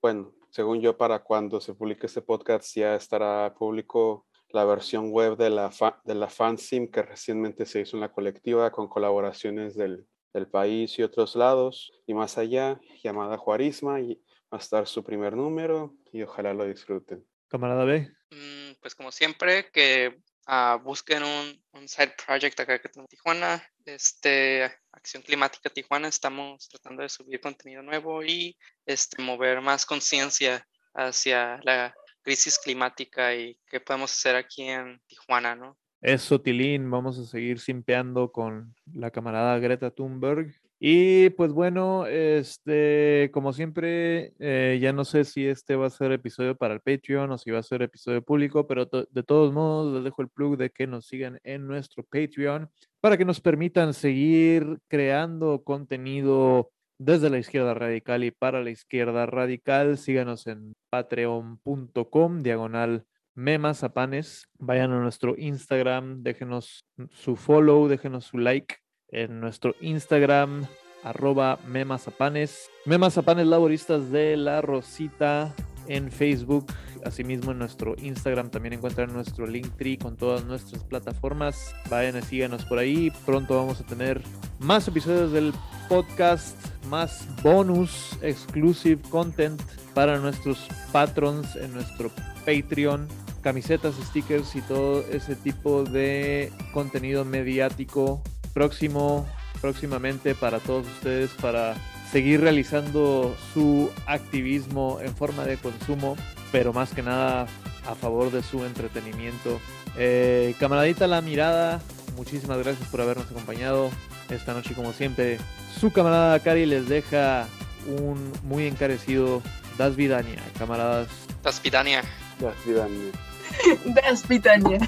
bueno, 0.00 0.32
según 0.50 0.80
yo, 0.80 0.96
para 0.96 1.20
cuando 1.20 1.60
se 1.60 1.74
publique 1.74 2.06
este 2.06 2.22
podcast 2.22 2.74
ya 2.76 2.94
estará 2.94 3.54
público 3.54 4.26
la 4.50 4.64
versión 4.64 5.10
web 5.10 5.36
de 5.36 5.50
la, 5.50 5.70
de 6.04 6.14
la 6.14 6.28
fansim 6.28 6.90
que 6.90 7.02
recientemente 7.02 7.66
se 7.66 7.80
hizo 7.80 7.96
en 7.96 8.00
la 8.00 8.12
colectiva 8.12 8.70
con 8.70 8.88
colaboraciones 8.88 9.76
del 9.76 10.06
del 10.32 10.46
país 10.46 10.98
y 10.98 11.02
otros 11.02 11.36
lados 11.36 11.92
y 12.06 12.14
más 12.14 12.38
allá, 12.38 12.80
llamada 13.02 13.38
Juarisma, 13.38 14.00
y 14.00 14.22
va 14.52 14.58
a 14.58 14.60
estar 14.60 14.86
su 14.86 15.04
primer 15.04 15.36
número 15.36 15.94
y 16.12 16.22
ojalá 16.22 16.54
lo 16.54 16.64
disfruten. 16.64 17.24
Camarada 17.48 17.84
B. 17.84 18.10
Mm, 18.30 18.72
pues 18.80 18.94
como 18.94 19.10
siempre, 19.10 19.70
que 19.72 20.20
ah, 20.48 20.80
busquen 20.82 21.22
un, 21.22 21.62
un 21.72 21.86
side 21.86 22.14
project 22.26 22.58
acá 22.58 22.80
que 22.80 22.90
en 22.92 23.06
Tijuana. 23.06 23.62
Este, 23.84 24.64
Acción 24.92 25.22
Climática 25.22 25.70
Tijuana, 25.70 26.08
estamos 26.08 26.68
tratando 26.68 27.02
de 27.02 27.08
subir 27.08 27.40
contenido 27.40 27.82
nuevo 27.82 28.24
y 28.24 28.56
este, 28.84 29.22
mover 29.22 29.60
más 29.60 29.86
conciencia 29.86 30.66
hacia 30.94 31.60
la 31.62 31.94
crisis 32.22 32.58
climática 32.58 33.34
y 33.34 33.58
qué 33.66 33.80
podemos 33.80 34.12
hacer 34.12 34.34
aquí 34.34 34.62
en 34.64 35.00
Tijuana, 35.06 35.54
¿no? 35.54 35.78
Eso, 36.00 36.40
Tilín, 36.40 36.90
vamos 36.90 37.18
a 37.18 37.24
seguir 37.24 37.58
simpeando 37.58 38.30
con 38.30 38.74
la 38.92 39.10
camarada 39.10 39.58
Greta 39.58 39.90
Thunberg. 39.90 40.54
Y 40.80 41.30
pues 41.30 41.52
bueno, 41.52 42.06
este, 42.06 43.30
como 43.32 43.52
siempre, 43.52 44.32
eh, 44.38 44.78
ya 44.80 44.92
no 44.92 45.04
sé 45.04 45.24
si 45.24 45.44
este 45.44 45.74
va 45.74 45.86
a 45.86 45.90
ser 45.90 46.12
episodio 46.12 46.56
para 46.56 46.74
el 46.74 46.80
Patreon 46.80 47.32
o 47.32 47.38
si 47.38 47.50
va 47.50 47.58
a 47.58 47.64
ser 47.64 47.82
episodio 47.82 48.22
público, 48.22 48.68
pero 48.68 48.86
de 48.86 49.22
todos 49.24 49.52
modos 49.52 49.92
les 49.92 50.04
dejo 50.04 50.22
el 50.22 50.28
plug 50.28 50.56
de 50.56 50.70
que 50.70 50.86
nos 50.86 51.06
sigan 51.06 51.40
en 51.42 51.66
nuestro 51.66 52.04
Patreon 52.04 52.70
para 53.00 53.16
que 53.16 53.24
nos 53.24 53.40
permitan 53.40 53.92
seguir 53.92 54.78
creando 54.86 55.64
contenido 55.64 56.70
desde 56.96 57.30
la 57.30 57.38
izquierda 57.38 57.74
radical 57.74 58.22
y 58.22 58.30
para 58.30 58.62
la 58.62 58.70
izquierda 58.70 59.26
radical. 59.26 59.98
Síganos 59.98 60.46
en 60.46 60.76
patreon.com, 60.90 62.42
diagonal 62.42 63.04
memazapanes. 63.34 64.48
Vayan 64.58 64.92
a 64.92 65.00
nuestro 65.00 65.34
Instagram, 65.36 66.22
déjenos 66.22 66.84
su 67.10 67.34
follow, 67.34 67.88
déjenos 67.88 68.26
su 68.26 68.38
like 68.38 68.76
en 69.10 69.40
nuestro 69.40 69.74
Instagram, 69.80 70.66
arroba 71.02 71.58
memazapanes. 71.66 72.70
Memazapanes 72.84 73.46
laboristas 73.46 74.10
de 74.10 74.36
la 74.36 74.60
Rosita 74.60 75.54
en 75.86 76.10
Facebook. 76.10 76.66
Asimismo 77.04 77.52
en 77.52 77.58
nuestro 77.58 77.94
Instagram 77.98 78.50
también 78.50 78.74
encuentran 78.74 79.12
nuestro 79.12 79.46
Linktree 79.46 79.98
con 79.98 80.16
todas 80.16 80.44
nuestras 80.44 80.84
plataformas. 80.84 81.74
Vayan 81.88 82.22
síganos 82.22 82.64
por 82.64 82.78
ahí. 82.78 83.12
Pronto 83.24 83.56
vamos 83.56 83.80
a 83.80 83.84
tener 83.84 84.20
más 84.58 84.88
episodios 84.88 85.32
del 85.32 85.52
podcast, 85.88 86.56
más 86.88 87.26
bonus, 87.42 88.18
exclusive 88.22 89.00
content 89.10 89.60
para 89.94 90.18
nuestros 90.18 90.66
patrons 90.92 91.56
en 91.56 91.72
nuestro 91.72 92.10
Patreon 92.44 93.08
camisetas, 93.42 93.94
stickers 93.94 94.56
y 94.56 94.60
todo 94.62 95.04
ese 95.10 95.36
tipo 95.36 95.84
de 95.84 96.52
contenido 96.72 97.24
mediático 97.24 98.22
próximo, 98.52 99.26
próximamente 99.60 100.34
para 100.34 100.60
todos 100.60 100.86
ustedes 100.86 101.30
para 101.40 101.74
seguir 102.10 102.40
realizando 102.40 103.36
su 103.52 103.90
activismo 104.06 104.98
en 105.02 105.14
forma 105.14 105.44
de 105.44 105.56
consumo, 105.56 106.16
pero 106.52 106.72
más 106.72 106.90
que 106.90 107.02
nada 107.02 107.46
a 107.86 107.94
favor 107.94 108.30
de 108.30 108.42
su 108.42 108.64
entretenimiento. 108.64 109.60
Eh, 109.96 110.54
camaradita 110.58 111.06
La 111.06 111.20
Mirada, 111.20 111.80
muchísimas 112.16 112.58
gracias 112.58 112.88
por 112.88 113.00
habernos 113.00 113.30
acompañado 113.30 113.90
esta 114.30 114.54
noche 114.54 114.74
como 114.74 114.92
siempre. 114.92 115.38
Su 115.78 115.92
camarada 115.92 116.38
Cari 116.40 116.66
les 116.66 116.88
deja 116.88 117.46
un 117.86 118.32
muy 118.44 118.66
encarecido 118.66 119.42
Das 119.76 119.96
Vidania, 119.96 120.42
camaradas. 120.58 121.08
Das 121.42 121.62
Vidania. 121.62 122.02
Das 122.40 122.54
Vidania. 122.66 123.12
Das 123.94 124.22
Pitania. 124.22 124.78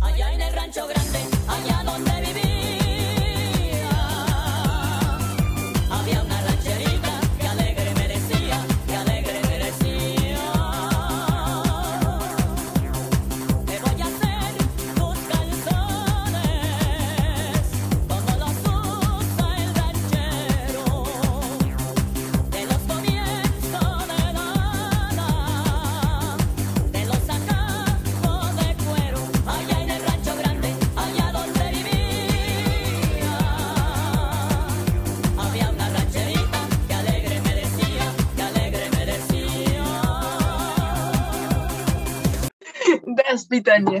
Allá 0.00 0.32
en 0.32 0.40
el 0.40 0.54
rancho 0.54 0.86
grande, 0.86 1.37
allá 1.48 1.82
donde 1.84 2.07
vivía, 2.07 2.07
decía. 43.62 44.00